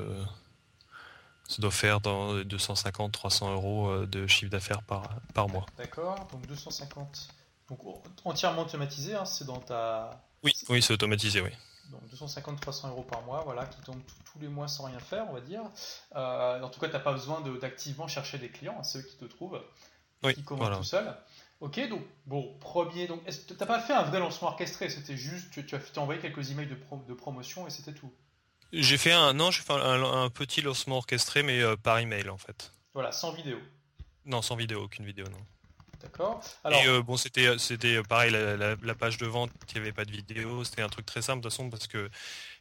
[1.51, 5.65] ça doit faire dans 250-300 euros euh, de chiffre d'affaires par, par mois.
[5.77, 7.27] D'accord, donc 250.
[7.67, 7.79] Donc
[8.23, 10.23] entièrement automatisé, hein, c'est dans ta.
[10.43, 11.51] Oui, oui, c'est automatisé, oui.
[11.89, 15.33] Donc 250-300 euros par mois, voilà, qui tombent tous les mois sans rien faire, on
[15.33, 15.61] va dire.
[16.15, 19.17] Euh, en tout cas, tu n'as pas besoin d'activement chercher des clients, hein, ceux qui
[19.17, 19.61] te trouvent,
[20.23, 21.13] oui, qui commandent tout seul.
[21.59, 25.51] Ok, donc bon, premier, donc tu n'as pas fait un vrai lancement orchestré, c'était juste,
[25.51, 28.11] tu, tu as envoyé quelques emails de, de promotion et c'était tout?
[28.73, 32.37] J'ai fait un non, j'ai fait un, petit lancement orchestré, mais euh, par email en
[32.37, 32.71] fait.
[32.93, 33.57] Voilà, sans vidéo.
[34.25, 35.39] Non, sans vidéo, aucune vidéo, non.
[36.01, 36.41] D'accord.
[36.63, 36.81] Alors...
[36.81, 40.63] Et bon, c'était c'était pareil, la, page de vente, il n'y avait pas de vidéo,
[40.63, 42.09] c'était un truc très simple de toute façon parce que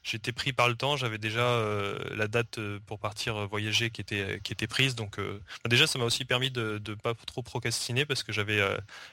[0.02, 3.90] j'étais pris par le temps, j'avais déjà euh, la date euh, pour partir euh, voyager
[3.90, 4.94] qui était, qui était prise.
[4.94, 8.60] Donc bah, déjà ça m'a aussi permis de ne pas trop procrastiner parce que j'avais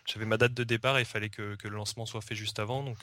[0.05, 2.83] j'avais ma date de départ et il fallait que, le lancement soit fait juste avant.
[2.83, 2.97] Donc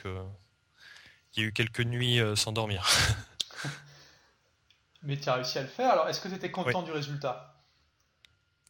[1.35, 2.87] il y a eu quelques nuits sans dormir.
[5.03, 5.91] Mais tu as réussi à le faire.
[5.91, 7.51] Alors est-ce que tu étais content du résultat?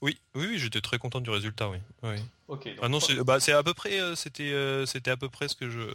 [0.01, 1.77] Oui, oui, j'étais très content du résultat, oui.
[2.03, 2.17] oui.
[2.47, 2.69] Ok.
[2.81, 5.89] ah non, bah, c'est à peu près, c'était, c'était à peu près ce que je,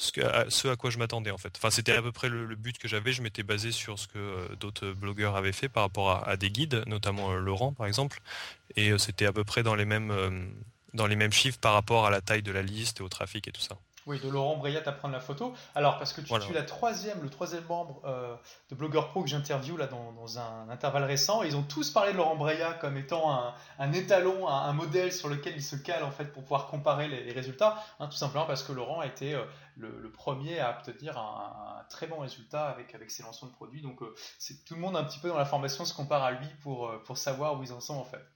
[0.00, 1.52] ce, à, quoi je m'attendais en fait.
[1.56, 3.12] Enfin, c'était à peu près le, but que j'avais.
[3.12, 6.50] Je m'étais basé sur ce que euh, d'autres blogueurs avaient fait par rapport à, des
[6.50, 8.20] guides, notamment euh, Laurent par exemple,
[8.76, 10.12] et euh, c'était à peu près dans les mêmes
[10.94, 13.46] dans les mêmes chiffres par rapport à la taille de la liste et au trafic
[13.46, 13.76] et tout ça.
[14.10, 15.54] Oui, de Laurent Brayat à prendre la photo.
[15.76, 18.34] Alors, parce que tu, es la troisième, le troisième membre euh,
[18.68, 21.44] de Blogueur Pro que j'interviewe là dans, un intervalle récent.
[21.44, 25.54] ils ont tous parlé de Laurent Brayat comme étant un, étalon, un, modèle sur lequel
[25.54, 27.84] ils se calent en fait pour pouvoir comparer les, résultats.
[28.00, 29.44] Hein, tout simplement parce que Laurent a été euh,
[29.76, 33.80] le, premier à obtenir un, très bon résultat avec, avec ses lancements de produits.
[33.80, 36.32] Donc, euh, c'est tout le monde un petit peu dans la formation se compare à
[36.32, 38.26] lui pour, pour savoir où ils en sont en fait.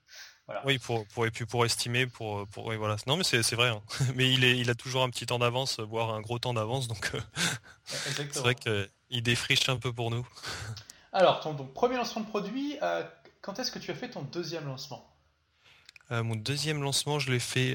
[0.65, 2.97] Oui, pour, pour, et puis pour estimer, pour, pour voilà.
[3.07, 3.69] Non, mais c'est vrai.
[3.69, 3.81] Hein.
[4.15, 6.87] Mais il, est, il a toujours un petit temps d'avance, voire un gros temps d'avance,
[6.87, 7.21] donc euh,
[7.85, 10.27] c'est vrai qu'il défriche un peu pour nous.
[11.13, 13.03] Alors, ton premier lancement de produit, euh,
[13.41, 15.09] quand est-ce que tu as fait ton deuxième lancement?
[16.11, 17.73] Euh, Mon deuxième lancement, je l'ai fait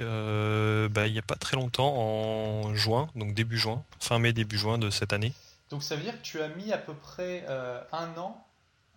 [0.90, 4.58] bah, il n'y a pas très longtemps, en juin, donc début juin, fin mai, début
[4.58, 5.34] juin de cette année.
[5.72, 7.46] Donc ça veut dire que tu as mis à peu près
[7.92, 8.46] un an,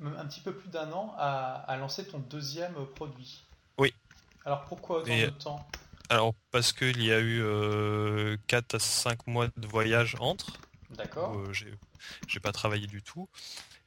[0.04, 3.44] un petit peu plus d'un an, à, à lancer ton deuxième produit?
[4.44, 5.66] Alors pourquoi autant de temps
[6.08, 7.38] Alors parce qu'il y a eu
[8.46, 10.52] 4 euh, à 5 mois de voyage entre.
[10.90, 11.36] D'accord.
[11.36, 11.52] Euh,
[12.26, 13.28] j'ai pas travaillé du tout.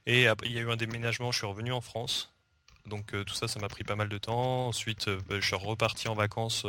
[0.06, 2.32] Et il y a eu un déménagement, je suis revenu en France.
[2.86, 4.68] Donc euh, tout ça, ça m'a pris pas mal de temps.
[4.68, 6.64] Ensuite, bah, je suis reparti en vacances.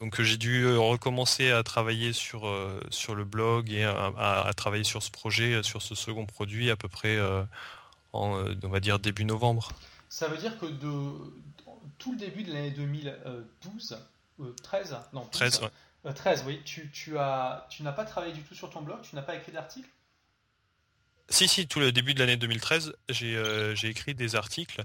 [0.00, 2.48] donc j'ai dû recommencer à travailler sur,
[2.90, 6.88] sur le blog et à, travailler sur ce projet, sur ce second produit à peu
[6.88, 7.18] près
[8.12, 9.72] en, on va dire, début novembre.
[10.08, 11.32] Ça veut dire que de,
[11.98, 13.98] tout le début de l'année 2012,
[14.62, 15.62] 13, euh, non, 13,
[16.14, 19.00] 13, euh, oui, tu, tu as, tu n'as pas travaillé du tout sur ton blog,
[19.02, 19.88] tu n'as pas écrit d'article?
[21.28, 24.84] Si, si, tout le début de l'année 2013, euh, j'ai écrit des articles,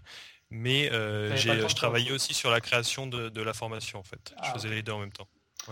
[0.50, 4.34] mais je travaillais aussi sur la création de, la formation, en fait.
[4.44, 5.28] je ah, faisais les deux en même temps.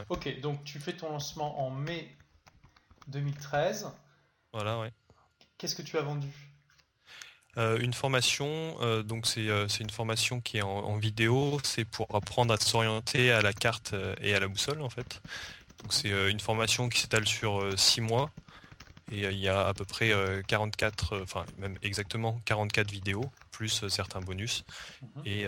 [0.09, 2.17] Ok, donc tu fais ton lancement en mai
[3.07, 3.91] 2013.
[4.51, 4.91] Voilà, ouais.
[5.57, 6.27] Qu'est-ce que tu as vendu?
[7.57, 12.13] Euh, une formation, euh, donc euh, c'est une formation qui est en, vidéo, c'est pour
[12.13, 15.21] apprendre à s'orienter à la carte et à la boussole en fait.
[15.81, 18.29] Donc c'est une formation qui s'étale sur 6 mois
[19.11, 20.11] et il y a à peu près
[20.47, 24.63] 44, enfin même exactement 44 vidéos plus certains bonus
[25.01, 25.21] mhm.
[25.25, 25.45] et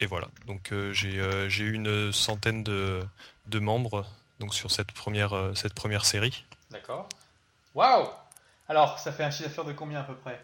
[0.00, 0.28] et voilà.
[0.46, 3.00] Donc j'ai eu une centaine de,
[3.46, 4.06] de, membres
[4.40, 6.44] donc sur cette première cette première série.
[6.70, 7.08] D'accord.
[7.74, 8.08] Waouh
[8.68, 10.40] Alors ça fait un chiffre d'affaires de combien à peu près?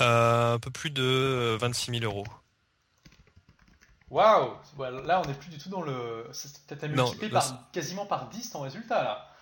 [0.00, 2.26] Euh, un peu plus de 26 euh, 000 euros.
[4.10, 4.54] Waouh
[5.04, 6.30] Là, on n'est plus du tout dans le.
[6.66, 9.34] T'as multiplié par, quasiment par 10 ton résultat, là.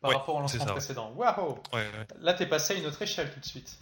[0.00, 1.12] Par rapport au lancement précédent.
[1.16, 1.58] Waouh
[2.20, 3.78] Là, t'es passé à une autre échelle tout de suite.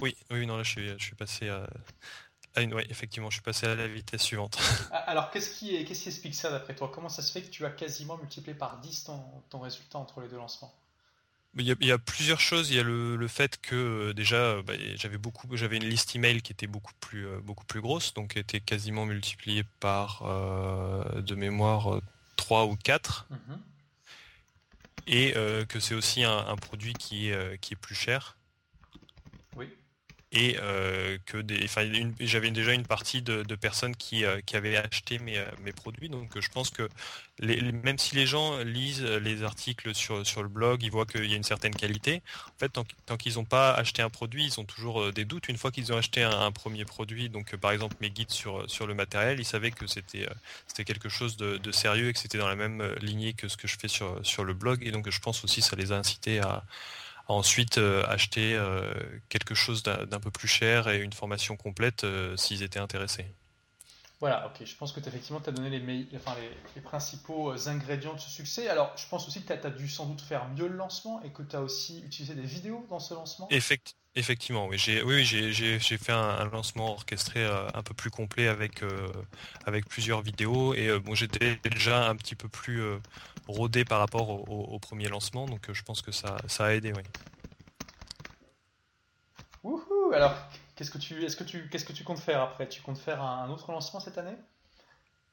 [0.00, 1.66] Oui, oui, non, là, je suis, je suis passé à.
[2.60, 4.58] une, oui, effectivement, je suis passé à la vitesse suivante.
[4.92, 6.90] Ah, alors, qu'est-ce qui, qu'est-ce qui explique ça d'après toi?
[6.92, 10.20] Comment ça se fait que tu as quasiment multiplié par 10 ton, ton résultat entre
[10.20, 10.74] les deux lancements?
[11.58, 12.70] Il y, a, plusieurs choses.
[12.70, 16.42] Il y a le, fait que euh, déjà bah, j'avais beaucoup, j'avais une liste email
[16.42, 21.34] qui était beaucoup plus euh, beaucoup plus grosse, donc était quasiment multipliée par euh, de
[21.34, 22.00] mémoire
[22.36, 23.26] 3 ou 4.
[23.30, 23.58] Mhm.
[25.08, 25.34] Et
[25.68, 28.36] que c'est aussi un, produit qui est, qui est plus cher
[30.36, 31.42] et euh, que
[32.20, 36.10] j'avais déjà une partie de, personnes qui, euh, qui, avaient acheté mes, euh, mes, produits.
[36.10, 36.88] Donc je pense que
[37.38, 41.24] les, même si les gens lisent les articles sur, sur le blog, ils voient qu'il
[41.24, 42.22] y a une certaine qualité.
[42.48, 45.48] En fait, tant, qu'ils n'ont pas acheté un produit, ils ont toujours des doutes.
[45.48, 48.86] Une fois qu'ils ont acheté un, premier produit, donc par exemple mes guides sur, sur
[48.86, 50.28] le matériel, ils savaient que c'était
[50.66, 53.56] c'était quelque chose de, de, sérieux et que c'était dans la même lignée que ce
[53.56, 54.86] que je fais sur, sur le blog.
[54.86, 56.64] Et donc je pense aussi que ça les a incités à
[57.26, 58.92] ensuite euh, acheter euh,
[59.28, 63.26] quelque chose d'un peu plus cher et une formation complète euh, s'ils étaient intéressés.
[64.18, 66.34] Voilà, ok, je pense que effectivement tu as donné les, enfin,
[66.74, 68.68] les, principaux ingrédients de ce succès.
[68.68, 71.30] Alors, je pense aussi que tu as, dû sans doute faire mieux le lancement et
[71.30, 73.46] que tu as aussi utilisé des vidéos dans ce lancement.
[74.14, 78.82] effectivement, oui, j'ai oui, fait un, lancement orchestré un peu plus complet avec,
[79.66, 82.82] avec plusieurs vidéos et bon, j'étais déjà un petit peu plus
[83.48, 86.92] rodé par rapport au, premier lancement, donc euh, je pense que ça, ça a aidé,
[86.94, 87.02] oui.
[89.62, 90.34] Wouhou Alors,
[90.76, 92.68] Qu'est-ce que tu, est-ce que tu, qu'est-ce que tu comptes faire après?
[92.68, 94.36] Tu comptes faire un, autre lancement cette année?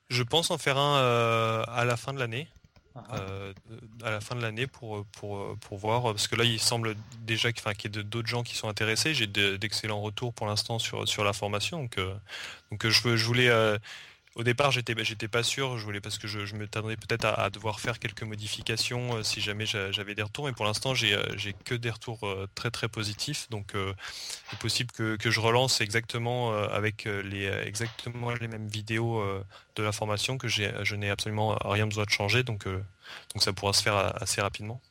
[0.09, 2.47] Je pense en faire un à la fin de l'année.
[2.95, 4.05] Ah ah.
[4.05, 7.51] à la fin de l'année pour, pour, pour voir, parce que là il semble déjà
[7.51, 9.15] qu'il y ait d'autres gens qui sont intéressés.
[9.15, 11.81] J'ai d'excellents retours pour l'instant sur, sur la formation.
[11.81, 11.99] Donc,
[12.69, 13.49] donc je, je voulais
[14.35, 17.49] au départ, j'étais j'étais pas sûr, je voulais parce que je, me tardais peut-être à,
[17.51, 20.45] devoir faire quelques modifications euh, si jamais j'avais des retours.
[20.45, 23.47] Mais pour l'instant, j'ai euh, j'ai que des retours euh, très très positifs.
[23.51, 23.73] Donc,
[24.49, 29.23] c'est possible que, je relance exactement avec les exactement les mêmes vidéos
[29.75, 32.43] de la formation que je n'ai absolument rien besoin de changer.
[32.43, 34.81] Donc, donc ça pourra se faire assez rapidement.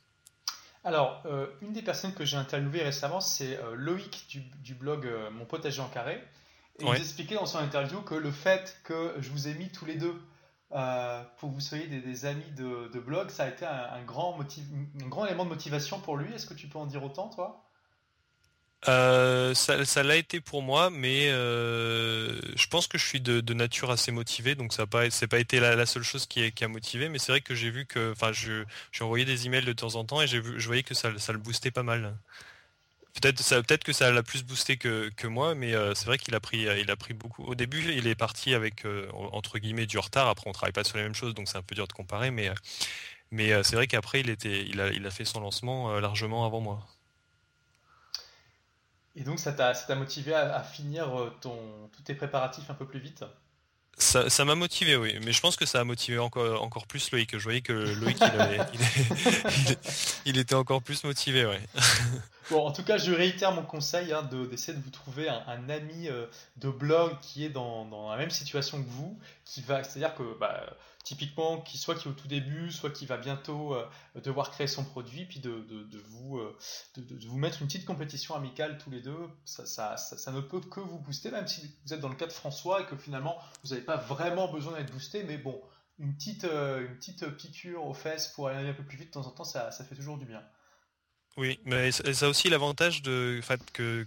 [0.84, 1.22] Alors,
[1.60, 5.88] une des personnes que j'ai interviewées récemment, c'est Loïc du, du blog Mon potager en
[5.88, 6.22] carré.
[6.82, 9.84] Et il expliquait dans son interview que le fait que je vous ai mis tous
[9.84, 10.20] les deux
[10.72, 15.08] euh, pour que vous soyez des, amis de, blog, ça a été un, grand un
[15.08, 16.32] grand élément de motivation pour lui.
[16.32, 17.68] Est-ce que tu peux en dire autant, toi?
[18.88, 23.90] Euh, ça, l'a été pour moi, mais euh, je pense que je suis de, nature
[23.90, 27.08] assez motivé, donc ça n'a pas, pas été la, seule chose qui, a motivé.
[27.08, 29.94] Mais c'est vrai que j'ai vu que, enfin, je, j'ai envoyé des emails de temps
[29.94, 32.16] en temps et j'ai vu, je voyais que ça, ça le boostait pas mal.
[33.20, 36.40] Peut-être peut que ça l'a plus boosté que, moi, mais euh, c'est vrai qu'il a
[36.40, 37.44] pris beaucoup.
[37.44, 40.28] Au début, il est parti avec euh, entre guillemets du retard.
[40.28, 42.30] Après, on travaille pas sur les mêmes choses, donc c'est un peu dur de comparer,
[42.30, 42.48] mais
[43.52, 46.86] euh, c'est vrai qu'après, il a fait son lancement largement avant moi.
[49.14, 53.24] Et donc ça t'a motivé à, finir tous tes préparatifs un peu plus vite?
[53.98, 55.14] Ça, m'a motivé, oui.
[55.22, 57.36] Mais je pense que ça a motivé encore, encore plus Loïc.
[57.36, 58.18] Je voyais que Loïc,
[60.26, 61.60] il, était encore plus motivé, ouais.
[62.50, 66.08] Bon, en tout cas, je réitère mon conseil hein, d'essayer de, vous trouver un, ami
[66.08, 66.26] euh,
[66.56, 70.36] de blog qui est dans, dans, la même situation que vous, qui va, c'est-à-dire que
[70.38, 70.66] bah,
[71.02, 73.86] typiquement qui soit qui est au tout début, soit qui va bientôt euh,
[74.22, 75.50] devoir créer son produit, puis de,
[76.06, 76.56] vous, euh,
[76.96, 80.80] de, vous mettre une petite compétition amicale tous les deux, ça, ça, ne peut que
[80.80, 83.70] vous booster, même si vous êtes dans le cas de François et que finalement vous
[83.70, 85.60] n'avez pas vraiment besoin d'être boosté, mais bon,
[85.98, 89.12] une petite, euh, une petite piqûre aux fesses pour aller un peu plus vite de
[89.12, 90.42] temps en temps, ça, fait toujours du bien.
[91.36, 94.06] Oui, mais ça a aussi l'avantage de fait que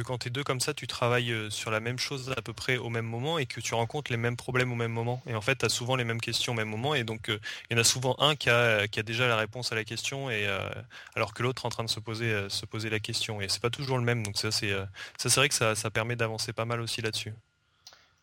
[0.00, 2.52] quand tu es deux comme ça, tu travailles euh, sur la même chose à peu
[2.52, 5.22] près au même moment et que tu rencontres les mêmes problèmes au même moment.
[5.26, 6.94] Et en fait, tu as souvent les mêmes questions au même moment.
[6.94, 7.38] Et donc, euh,
[7.70, 9.84] il y en a souvent un qui a, qui a déjà la réponse à la
[9.84, 10.68] question, et, euh,
[11.14, 13.40] alors que l'autre est en train de se poser, se poser la question.
[13.40, 14.22] Et c'est pas toujours le même.
[14.22, 14.74] Donc, ça, c'est
[15.16, 17.32] ça, vrai que ça, ça permet d'avancer pas mal aussi là-dessus.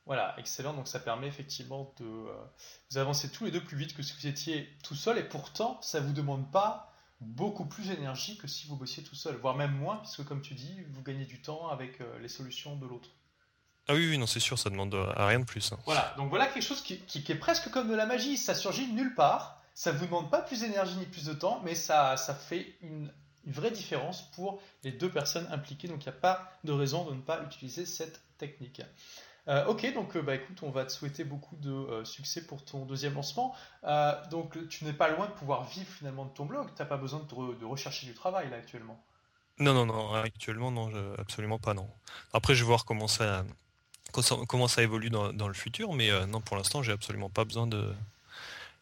[0.06, 0.74] Voilà, excellent.
[0.74, 4.28] Donc, ça permet effectivement de vous avancer tous les deux plus vite que si vous
[4.28, 5.18] étiez tout seul.
[5.18, 9.36] Et pourtant, ça vous demande pas beaucoup plus d'énergie que si vous bossiez tout seul,
[9.36, 12.76] voire même moins, puisque comme tu dis, vous gagnez du temps avec euh, les solutions
[12.76, 13.10] de l'autre.
[13.88, 15.72] Ah oui, oui, non, c'est sûr, ça demande euh, à rien de plus.
[15.72, 15.80] Hein.
[15.86, 18.94] Voilà, donc voilà quelque chose qui, est presque comme de la magie, ça surgit de
[18.94, 22.34] nulle part, ça vous demande pas plus d'énergie ni plus de temps, mais ça, ça
[22.34, 23.12] fait une,
[23.46, 27.06] une vraie différence pour les deux personnes impliquées, donc il n'y a pas de raison
[27.06, 28.82] de ne pas utiliser cette technique.
[29.48, 32.66] Euh, ok, donc euh, bah, écoute, on va te souhaiter beaucoup de euh, succès pour
[32.66, 33.56] ton deuxième lancement.
[34.32, 36.98] donc tu n'es pas loin de pouvoir vivre finalement de ton blog, tu n'as pas
[36.98, 39.04] besoin de, rechercher du travail là actuellement.
[39.60, 41.90] Non, non, non, actuellement non, absolument pas non.
[42.34, 43.46] Après je vais voir comment ça,
[44.12, 47.94] comment ça évolue dans, le futur, mais non, pour l'instant j'ai absolument pas besoin de,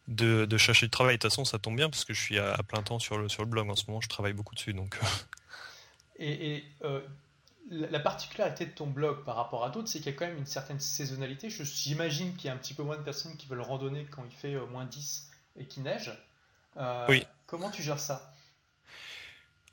[0.08, 1.16] de, chercher du travail.
[1.16, 3.28] De toute façon ça tombe bien parce que je suis à, plein temps sur le,
[3.28, 4.72] sur le blog en ce moment, je travaille beaucoup dessus.
[4.72, 4.98] Donc...
[6.18, 6.64] et, et
[7.70, 10.36] la particularité de ton blog par rapport à d'autres, c'est qu'il y a quand même
[10.36, 11.48] une certaine saisonnalité.
[11.50, 14.36] J'imagine qu'il y a un petit peu moins de personnes qui veulent randonner quand il
[14.36, 16.12] fait euh, moins 10 et qu'il neige.
[16.76, 17.26] Euh, oui.
[17.46, 18.32] Comment tu gères ça?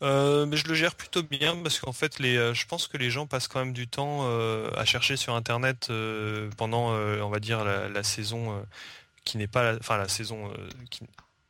[0.04, 3.12] Euh, mais je le gère plutôt bien parce qu'en fait, les, je pense que les
[3.12, 4.26] gens passent quand même du temps
[4.76, 5.92] à chercher sur Internet
[6.58, 8.66] pendant, on va dire, la, saison
[9.26, 10.52] qui n'est pas, enfin la saison,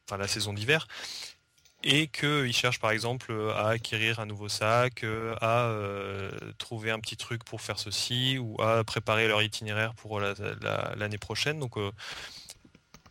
[0.06, 0.88] enfin la saison d'hiver
[1.84, 7.00] et qu'ils cherchent par exemple à acquérir un nouveau sac, euh, à euh, trouver un
[7.00, 11.60] petit truc pour faire ceci, ou à préparer leur itinéraire pour l'année prochaine.
[11.60, 11.92] Donc euh,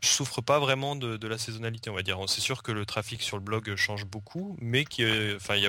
[0.00, 2.18] je souffre pas vraiment de, la saisonnalité, on va dire.
[2.26, 5.04] C'est sûr que le trafic sur le blog change beaucoup, mais qui,
[5.36, 5.64] enfin, il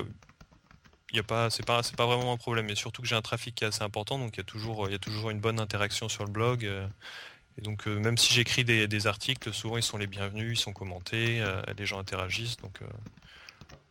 [1.13, 2.69] y a, pas, c'est pas, pas vraiment un problème.
[2.69, 4.95] Et surtout que j'ai un trafic qui est assez important, donc il y il y
[4.95, 6.69] a toujours une bonne interaction sur le blog.
[7.57, 10.73] Et donc euh, même si j'écris des, articles, souvent ils sont les bienvenus, ils sont
[10.73, 12.57] commentés, euh, les gens interagissent.
[12.57, 12.85] Donc, euh,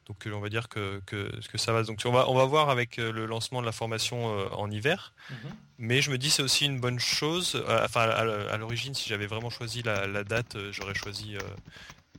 [0.06, 1.82] donc on va dire que, que, ça va.
[1.82, 5.12] Donc on va, on va voir avec le lancement de la formation en hiver.
[5.30, 5.36] Mhm.
[5.78, 7.62] Mais je me dis c'est aussi une bonne chose.
[7.68, 11.36] Enfin à, l'origine, si j'avais vraiment choisi la, la date, j'aurais choisi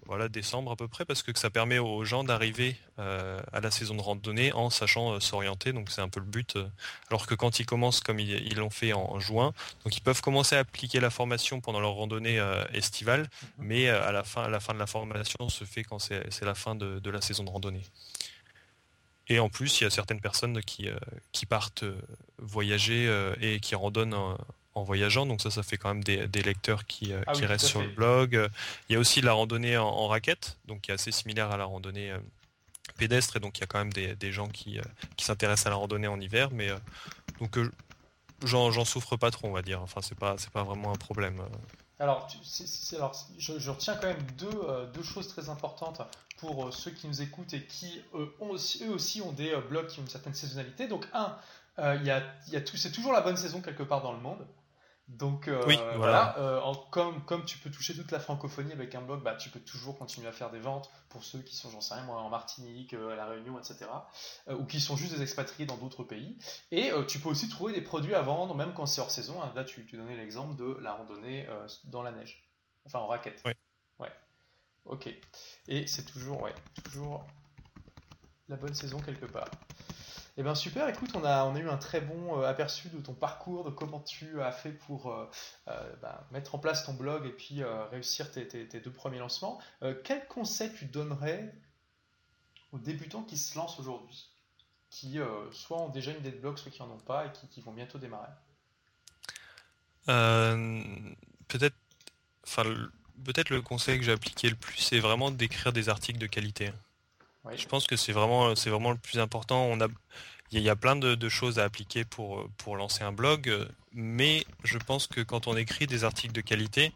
[0.06, 3.72] voilà, décembre à peu près, parce que ça permet aux gens d'arriver euh, à la
[3.72, 6.56] saison de randonnée en sachant euh, s'orienter, donc c'est un peu le but.
[6.56, 6.68] Euh.
[7.10, 10.56] alors que quand ils commencent comme ils l'ont fait en, juin, donc ils peuvent commencer
[10.56, 12.42] à appliquer la formation pendant leur randonnée
[12.74, 13.66] estivale, mhm.
[13.66, 16.56] mais à la fin, à la fin de la formation se fait quand c'est la
[16.56, 17.84] fin de, la saison de randonnée.
[19.28, 20.90] Et en plus, il y a certaines personnes qui,
[21.32, 21.86] qui partent
[22.38, 24.36] voyager et qui randonnent
[24.74, 25.26] en, voyageant.
[25.26, 28.50] Donc ça, ça fait quand même des, lecteurs qui, ah restent sur le blog.
[28.90, 31.66] Il y a aussi la randonnée en, raquette, donc qui est assez similaire à la
[31.66, 32.14] randonnée
[32.98, 33.38] pédestre.
[33.38, 34.80] Et donc il y a quand même des, gens qui,
[35.18, 36.50] qui s'intéressent à la randonnée en hiver.
[36.52, 36.70] Mais
[37.40, 37.58] donc
[38.44, 39.82] j'en souffre pas trop, on va dire.
[39.82, 41.42] Enfin, c'est pas, c'est pas vraiment un problème.
[42.02, 42.28] Alors,
[43.38, 46.02] je, retiens quand même deux, euh, deux, choses très importantes
[46.38, 48.34] pour euh, ceux qui nous écoutent et qui eux
[48.92, 50.88] aussi ont des euh, blogs qui ont une certaine saisonnalité.
[50.88, 51.38] Donc, un,
[51.78, 54.48] il y a, y a c'est toujours la bonne saison quelque part dans le monde.
[55.12, 55.62] Donc euh,
[55.98, 59.50] voilà, euh, comme, comme tu peux toucher toute la francophonie avec un blog, bah, tu
[59.50, 62.22] peux toujours continuer à faire des ventes pour ceux qui sont, j'en sais rien moi,
[62.22, 63.88] en Martinique, euh, à La Réunion, etc.
[64.50, 66.38] ou qui sont juste des expatriés dans d'autres pays.
[66.72, 69.42] Et tu peux aussi trouver des produits à vendre, même quand c'est hors saison.
[69.42, 69.52] Hein.
[69.54, 71.46] Là, tu, tu donnais l'exemple de la randonnée
[71.86, 72.50] dans la neige,
[72.86, 73.42] enfin en raquette.
[73.46, 73.52] Oui.
[74.00, 74.12] Ouais.
[74.86, 75.10] Ok.
[75.68, 77.26] Et c'est toujours, ouais, toujours
[78.48, 79.50] la bonne saison quelque part.
[80.38, 83.00] Eh bien super, écoute, on a, on a eu un très bon euh, aperçu de
[83.00, 85.30] ton parcours, de comment tu as fait pour euh,
[85.68, 89.60] euh, bah, mettre en place ton blog et puis réussir tes, deux premiers lancements.
[90.04, 91.54] quel conseil tu donnerais
[92.72, 94.30] aux débutants qui se lancent aujourd'hui,
[94.90, 95.20] qui
[95.52, 97.74] soit ont déjà une idée de blog, soit qui n'en ont pas et qui, vont
[97.74, 98.32] bientôt démarrer?
[101.50, 101.76] Peut-être,
[103.26, 106.72] peut-être le conseil que j'ai appliqué le plus, c'est vraiment d'écrire des articles de qualité.
[107.56, 109.66] Je pense que c'est vraiment, c'est vraiment le plus important.
[109.66, 109.88] On a,
[110.52, 114.78] il y a plein de, choses à appliquer pour, pour lancer un blog, mais je
[114.78, 116.94] pense que quand on écrit des articles de qualité,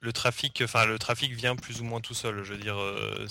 [0.00, 2.44] le trafic, enfin le trafic vient plus ou moins tout seul.
[2.44, 3.26] Je veux dire, euh,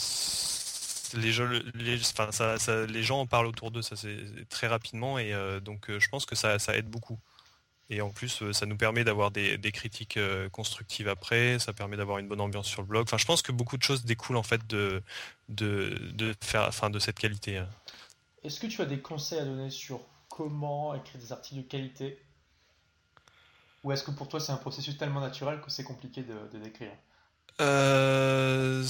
[1.13, 1.31] les,
[1.75, 5.89] les, ça, les gens en parlent autour d'eux, ça c'est très rapidement, et euh, donc
[5.89, 7.19] euh, je pense que ça, ça aide beaucoup.
[7.89, 10.19] Et en plus, ça nous permet d'avoir des, critiques
[10.51, 13.03] constructives après, ça permet d'avoir une bonne ambiance sur le blog.
[13.03, 15.01] Enfin, je pense que beaucoup de choses découlent en fait de,
[15.47, 17.57] de, de faire, enfin, de cette qualité.
[17.57, 17.69] Hein.
[18.43, 22.19] Est-ce que tu as des conseils à donner sur comment écrire des articles de qualité?
[23.83, 26.91] Ou est-ce que pour toi c'est un processus tellement naturel que c'est compliqué de, décrire?
[27.61, 28.83] Euh...
[28.83, 28.87] je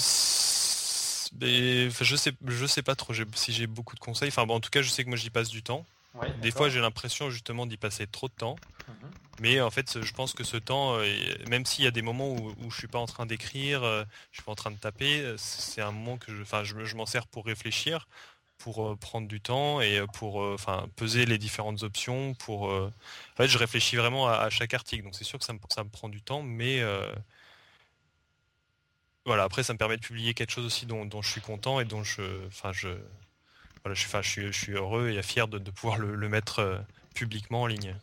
[2.16, 4.30] sais, je sais pas trop si j'ai beaucoup de conseils.
[4.30, 5.86] Enfin, en tout cas, je sais que moi j'y passe du temps.
[6.41, 8.56] Des fois, j'ai l'impression justement d'y passer trop de temps.
[8.88, 9.12] Mhm.
[9.39, 11.06] Mais en fait, je pense que ce temps, euh,
[11.47, 14.03] même s'il y a des moments où, où je suis pas en train d'écrire, euh,
[14.32, 17.06] je suis pas en train de taper, c'est un moment que je, enfin, je m'en
[17.06, 18.08] sers pour réfléchir
[18.58, 22.63] pour euh, prendre du temps et euh, pour euh, enfin peser les différentes options pour
[22.63, 22.91] en
[23.36, 25.89] fait je réfléchis vraiment à, chaque article donc c'est sûr que ça me, ça me
[25.89, 26.82] prend du temps mais
[29.25, 31.86] voilà après ça me permet de publier quelque chose aussi dont, je suis content et
[31.86, 32.89] dont je enfin je
[33.88, 36.30] voilà je, enfin, je, suis, je suis heureux et fier de, de pouvoir le, le
[36.30, 37.95] mettre publiquement en ligne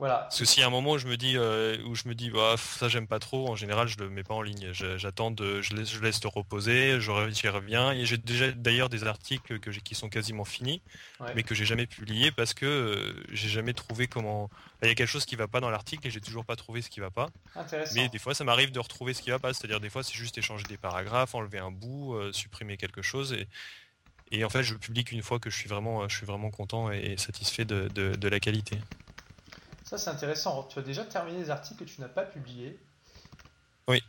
[0.00, 2.14] parce que s'il y a un moment où je me dis, euh, où je me
[2.14, 4.70] dis, bah, ça j'aime pas trop, en général je le mets pas en ligne.
[4.72, 7.92] J'attends de, je laisse, je laisse te reposer, j'y reviens.
[7.92, 10.80] Et j'ai déjà d'ailleurs des articles que qui sont quasiment finis,
[11.34, 14.50] mais que j'ai jamais publiés parce que euh, j'ai jamais trouvé comment.
[14.82, 16.80] Il y a quelque chose qui va pas dans l'article et j'ai toujours pas trouvé
[16.80, 17.28] ce qui va pas.
[17.94, 19.52] Mais des fois ça m'arrive de retrouver ce qui va pas.
[19.52, 23.32] C'est-à-dire des fois c'est juste échanger des paragraphes, enlever un bout, euh, supprimer quelque chose
[23.34, 23.46] et
[24.30, 26.90] et en fait, je publie qu'une fois que je suis vraiment, je suis vraiment content
[26.90, 28.78] et satisfait de, de la qualité.
[29.84, 30.62] Ça, c'est intéressant.
[30.70, 32.78] Tu as déjà terminé les articles que tu n'as pas publiés.
[33.88, 34.04] Oui.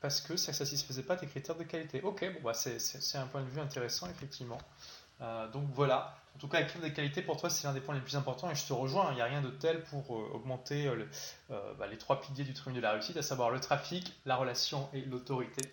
[0.00, 2.00] Parce que ça ne satisfaisait pas tes critères de qualité.
[2.00, 4.58] Ok, bon, bah, c'est un point de vue intéressant, effectivement.
[5.20, 6.16] Euh, donc voilà.
[6.34, 8.50] En tout cas, écrire des qualités, pour toi, c'est l'un des points les plus importants.
[8.50, 11.86] Et je te rejoins, il n'y a rien de tel pour euh, augmenter euh, bah,
[11.86, 15.02] les trois piliers du triangle de la réussite, à savoir le trafic, la relation et
[15.02, 15.70] l'autorité.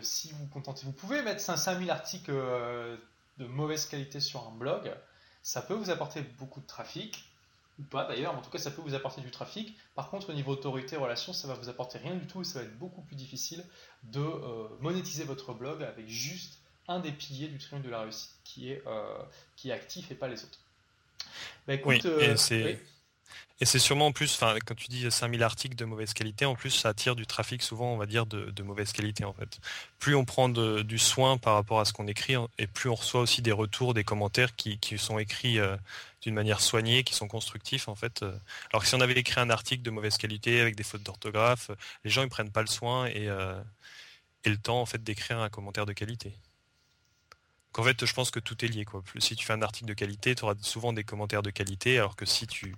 [0.00, 4.92] Si vous contentez, vous pouvez mettre 5000 articles de mauvaise qualité sur un blog.
[5.42, 7.24] Ça peut vous apporter beaucoup de trafic,
[7.78, 9.76] ou pas d'ailleurs, en tout cas ça peut vous apporter du trafic.
[9.94, 12.60] Par contre au niveau autorité relation, ça va vous apporter rien du tout et ça
[12.60, 13.64] va être beaucoup plus difficile
[14.04, 16.58] de euh, monétiser votre blog avec juste
[16.88, 19.22] un des piliers du triangle de la réussite qui est, euh,
[19.56, 20.58] qui est actif et pas les autres.
[21.66, 22.80] Bah, écoute, euh, c'est
[23.62, 26.70] et c'est sûrement en plus, quand tu dis 5000 articles de mauvaise qualité, en plus,
[26.70, 29.60] ça attire du trafic souvent, on va dire, de, mauvaise qualité, en fait.
[30.00, 33.20] Plus on prend du soin par rapport à ce qu'on écrit, et plus on reçoit
[33.20, 35.76] aussi des retours, des commentaires qui, sont écrits euh,
[36.22, 38.24] d'une manière soignée, qui sont constructifs, en fait.
[38.24, 38.36] Euh.
[38.72, 41.70] Alors que si on avait écrit un article de mauvaise qualité avec des fautes d'orthographe,
[42.04, 43.54] les gens, ils prennent pas le soin et, euh,
[44.42, 46.34] et le temps, en fait, d'écrire un commentaire de qualité.
[47.78, 48.84] En fait, je pense que tout est lié.
[49.18, 52.16] Si tu fais un article de qualité, tu auras souvent des commentaires de qualité, alors
[52.16, 52.76] que si tu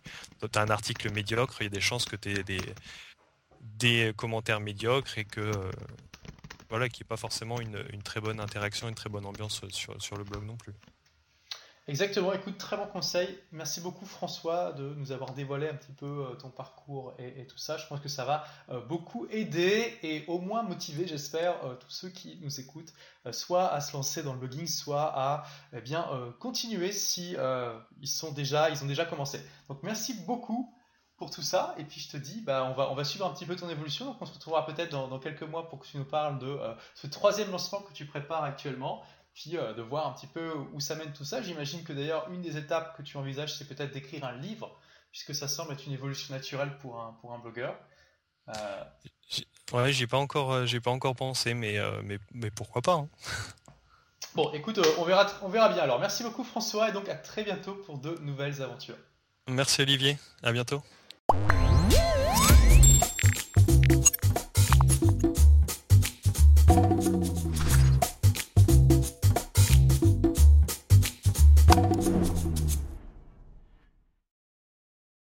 [0.55, 2.45] as un article médiocre, il y a des chances que tu aies
[3.61, 5.73] des, commentaires médiocres et que euh,
[6.71, 10.17] voilà, qu'il n'y ait pas forcément une, très bonne interaction, une très bonne ambiance sur
[10.17, 10.75] le blog non plus.
[11.87, 13.29] Exactement, écoute, très bon conseil.
[13.53, 17.59] Merci beaucoup François de nous avoir dévoilé un petit peu euh, ton parcours et, tout
[17.59, 17.77] ça.
[17.77, 21.91] Je pense que ça va euh, beaucoup aider et au moins motiver, j'espère, euh, tous
[21.91, 22.95] ceux qui nous écoutent,
[23.33, 26.07] soit à se lancer dans le blogging, soit à eh bien,
[26.41, 27.37] continuer si
[28.01, 29.41] ils, sont déjà, ils ont déjà commencé.
[29.69, 30.75] Donc merci beaucoup
[31.17, 31.75] pour tout ça.
[31.79, 33.69] Et puis je te dis, bah, on, va, on va suivre un petit peu ton
[33.69, 34.07] évolution.
[34.07, 36.59] Donc on se retrouvera peut-être dans, dans, quelques mois pour que tu nous parles de
[36.95, 39.03] ce troisième lancement que tu prépares actuellement
[39.35, 41.43] puis euh, de voir un petit peu où ça mène tout ça.
[41.43, 44.79] J'imagine que d'ailleurs, une des étapes que tu envisages, c'est peut-être d'écrire un livre,
[45.11, 47.77] puisque ça semble être une évolution naturelle pour un, pour un blogueur.
[48.49, 48.85] Euh...
[49.73, 52.95] Ouais, j'ai pas encore, euh, j'ai pas encore pensé, mais, euh, mais, mais pourquoi pas.
[52.95, 53.09] Hein.
[54.35, 55.85] Bon, écoute, on verra, on verra bien.
[55.85, 58.97] Alors, merci beaucoup François, et donc à très bientôt pour de nouvelles aventures.
[59.47, 60.83] Merci Olivier, à bientôt.